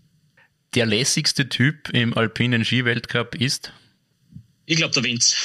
Der 0.75 0.85
lässigste 0.85 1.49
Typ 1.49 1.89
im 1.89 2.15
alpinen 2.17 2.63
Skiweltcup 2.63 3.35
ist? 3.35 3.71
Ich 4.65 4.77
glaube, 4.77 4.93
der 4.93 5.03
Vince. 5.03 5.35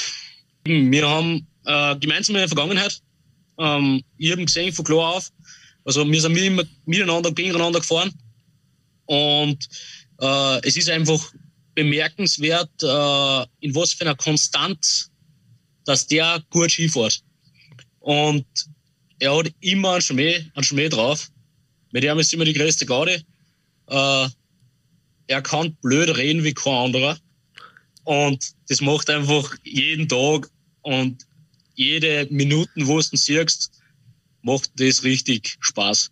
Wir 0.65 1.09
haben 1.09 1.47
äh, 1.65 1.95
gemeinsam 1.97 2.35
in 2.35 2.41
der 2.41 2.47
Vergangenheit, 2.47 3.01
ähm, 3.57 4.03
ich 4.17 4.31
habe 4.31 4.45
gesehen 4.45 4.73
von 4.73 4.85
klar 4.85 5.15
auf, 5.15 5.31
also 5.85 6.09
wir 6.09 6.21
sind 6.21 6.37
immer 6.37 6.63
miteinander, 6.85 7.31
gegeneinander 7.31 7.79
gefahren 7.79 8.13
und 9.05 9.67
äh, 10.19 10.67
es 10.67 10.77
ist 10.77 10.89
einfach 10.89 11.33
bemerkenswert, 11.75 12.71
äh, 12.81 13.65
in 13.65 13.75
was 13.75 13.93
für 13.93 14.05
einer 14.05 14.15
Konstanz, 14.15 15.11
dass 15.85 16.07
der 16.07 16.41
gut 16.49 16.71
Ski 16.71 16.87
fährt. 16.87 17.21
Und 17.99 18.45
er 19.19 19.35
hat 19.35 19.51
immer 19.61 19.93
einen 19.93 20.01
Schmäh, 20.01 20.45
einen 20.53 20.63
Schmäh 20.63 20.89
drauf. 20.89 21.29
Mit 21.91 22.03
ihm 22.03 22.19
ist 22.19 22.33
immer 22.33 22.45
die 22.45 22.53
größte 22.53 22.85
Garde. 22.85 23.23
Äh, 23.87 24.27
er 25.27 25.41
kann 25.41 25.75
blöd 25.81 26.15
reden 26.15 26.43
wie 26.43 26.53
kein 26.53 26.73
anderer. 26.73 27.17
Und 28.03 28.53
das 28.67 28.81
macht 28.81 29.09
einfach 29.09 29.55
jeden 29.63 30.07
Tag 30.09 30.49
und 30.81 31.25
jede 31.75 32.27
Minute, 32.29 32.71
wo 32.75 32.99
du 32.99 33.07
ihn 33.11 33.17
siehst, 33.17 33.71
macht 34.41 34.71
das 34.75 35.03
richtig 35.03 35.57
Spaß. 35.59 36.11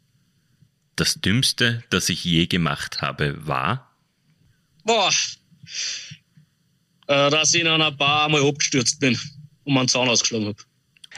Das 0.95 1.15
Dümmste, 1.15 1.84
das 1.89 2.10
ich 2.10 2.24
je 2.24 2.47
gemacht 2.47 3.02
habe, 3.02 3.45
war? 3.45 3.95
Boah, 4.84 5.12
äh, 7.08 7.30
dass 7.30 7.54
ich 7.54 7.62
in 7.62 7.67
einer 7.67 7.91
Bar 7.91 8.26
einmal 8.26 8.47
abgestürzt 8.47 9.00
bin 9.00 9.19
und 9.63 9.74
meinen 9.74 9.88
Zahn 9.88 10.10
ausgeschlagen 10.10 10.47
habe. 10.47 10.63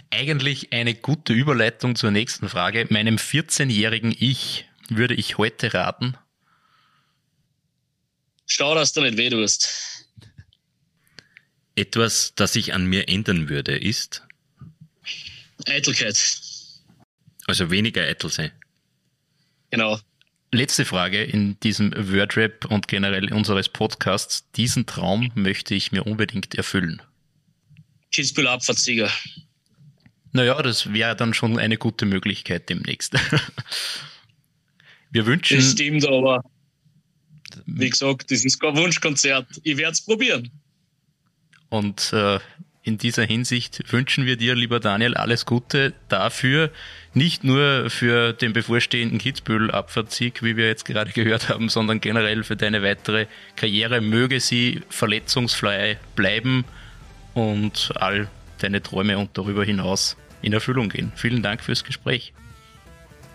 Eigentlich 0.09 0.73
eine 0.73 0.95
gute 0.95 1.33
Überleitung 1.33 1.95
zur 1.95 2.11
nächsten 2.11 2.49
Frage. 2.49 2.87
Meinem 2.89 3.17
14-jährigen 3.17 4.15
Ich 4.17 4.65
würde 4.89 5.13
ich 5.13 5.37
heute 5.37 5.73
raten. 5.73 6.17
Schau, 8.55 8.75
dass 8.75 8.93
du 8.93 9.01
nicht 9.01 9.17
weh 9.17 9.31
tust. 9.31 9.67
Etwas, 11.75 12.33
das 12.35 12.55
ich 12.55 12.75
an 12.75 12.85
mir 12.85 13.09
ändern 13.09 13.49
würde, 13.49 13.75
ist? 13.75 14.21
Eitelkeit. 15.65 16.15
Also 17.47 17.71
weniger 17.71 18.03
eitel 18.03 18.29
sein. 18.29 18.51
Genau. 19.71 19.99
Letzte 20.51 20.85
Frage 20.85 21.23
in 21.23 21.59
diesem 21.61 21.93
Wordrap 21.95 22.65
und 22.65 22.87
generell 22.87 23.33
unseres 23.33 23.69
Podcasts. 23.69 24.51
Diesen 24.51 24.85
Traum 24.85 25.31
möchte 25.33 25.73
ich 25.73 25.91
mir 25.91 26.05
unbedingt 26.05 26.53
erfüllen. 26.53 27.01
Kitzbühel 28.11 28.49
Abfahrtssieger. 28.49 29.11
Naja, 30.31 30.61
das 30.61 30.93
wäre 30.93 31.15
dann 31.15 31.33
schon 31.33 31.57
eine 31.57 31.77
gute 31.77 32.05
Möglichkeit 32.05 32.69
demnächst. 32.69 33.15
Wir 35.09 35.25
wünschen. 35.25 35.57
Das 35.57 35.71
stimmt, 35.71 36.05
aber 36.05 36.43
wie 37.65 37.89
gesagt, 37.89 38.31
das 38.31 38.45
ist 38.45 38.59
kein 38.59 38.75
Wunschkonzert. 38.75 39.47
Ich 39.63 39.77
werde 39.77 39.93
es 39.93 40.01
probieren. 40.01 40.49
Und 41.69 42.13
äh, 42.13 42.39
in 42.83 42.97
dieser 42.97 43.23
Hinsicht 43.23 43.91
wünschen 43.91 44.25
wir 44.25 44.35
dir, 44.35 44.55
lieber 44.55 44.79
Daniel, 44.79 45.15
alles 45.15 45.45
Gute 45.45 45.93
dafür, 46.09 46.69
nicht 47.13 47.43
nur 47.43 47.89
für 47.89 48.33
den 48.33 48.51
bevorstehenden 48.51 49.19
Kitzbühel-Abfahrtssieg, 49.19 50.43
wie 50.43 50.57
wir 50.57 50.67
jetzt 50.67 50.83
gerade 50.83 51.11
gehört 51.13 51.49
haben, 51.49 51.69
sondern 51.69 52.01
generell 52.01 52.43
für 52.43 52.57
deine 52.57 52.83
weitere 52.83 53.27
Karriere. 53.55 54.01
Möge 54.01 54.39
sie 54.39 54.81
verletzungsfrei 54.89 55.97
bleiben 56.15 56.65
und 57.33 57.93
all 57.95 58.29
deine 58.59 58.83
Träume 58.83 59.17
und 59.17 59.37
darüber 59.37 59.63
hinaus 59.63 60.17
in 60.41 60.51
Erfüllung 60.53 60.89
gehen. 60.89 61.11
Vielen 61.15 61.41
Dank 61.41 61.61
fürs 61.63 61.83
Gespräch. 61.83 62.33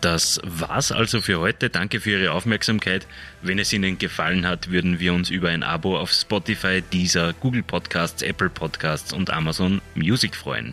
Das 0.01 0.41
war's 0.45 0.93
also 0.93 1.21
für 1.21 1.41
heute. 1.41 1.71
Danke 1.71 1.99
für 2.01 2.13
Ihre 2.13 2.31
Aufmerksamkeit. 2.33 3.09
Wenn 3.43 3.59
es 3.59 3.73
Ihnen 3.73 3.99
gefallen 3.99 4.47
hat, 4.47 4.71
würden 4.71 5.01
wir 5.01 5.13
uns 5.13 5.29
über 5.29 5.49
ein 5.49 5.65
Abo 5.65 5.99
auf 5.99 6.13
Spotify, 6.13 6.83
Deezer, 6.83 7.33
Google 7.33 7.65
Podcasts, 7.65 8.23
Apple 8.23 8.51
Podcasts 8.51 9.13
und 9.13 9.31
Amazon 9.31 9.81
Music 9.97 10.37
freuen. 10.37 10.73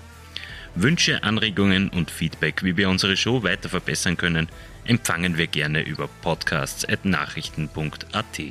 Wünsche, 0.75 1.23
Anregungen 1.23 1.89
und 1.89 2.11
Feedback, 2.11 2.61
wie 2.63 2.77
wir 2.77 2.87
unsere 2.89 3.17
Show 3.17 3.41
weiter 3.43 3.69
verbessern 3.69 4.17
können, 4.17 4.47
empfangen 4.83 5.37
wir 5.37 5.47
gerne 5.47 5.81
über 5.81 6.07
podcasts.nachrichten.at. 6.21 8.41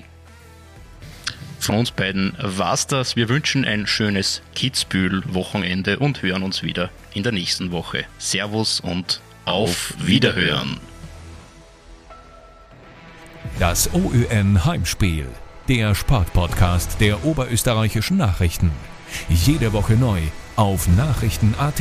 Von 1.61 1.77
uns 1.77 1.93
beiden 1.93 2.35
war's 2.39 2.89
das. 2.89 3.17
Wir 3.17 3.29
wünschen 3.29 3.65
ein 3.65 3.87
schönes 3.87 4.43
Kitzbühel-Wochenende 4.55 5.99
und 5.99 6.23
hören 6.23 6.43
uns 6.43 6.63
wieder 6.63 6.91
in 7.15 7.23
der 7.23 7.33
nächsten 7.33 7.73
Woche. 7.73 8.05
Servus 8.19 8.81
und 8.81 9.23
auf 9.45 9.95
Wiederhören. 9.99 10.81
Das 13.59 13.91
OÜN 13.93 14.65
Heimspiel, 14.65 15.27
der 15.69 15.95
Sportpodcast 15.95 17.01
der 17.01 17.25
oberösterreichischen 17.25 18.17
Nachrichten. 18.17 18.71
Jede 19.29 19.73
Woche 19.73 19.95
neu 19.95 20.21
auf 20.57 20.89
Nachrichten.at. 20.89 21.81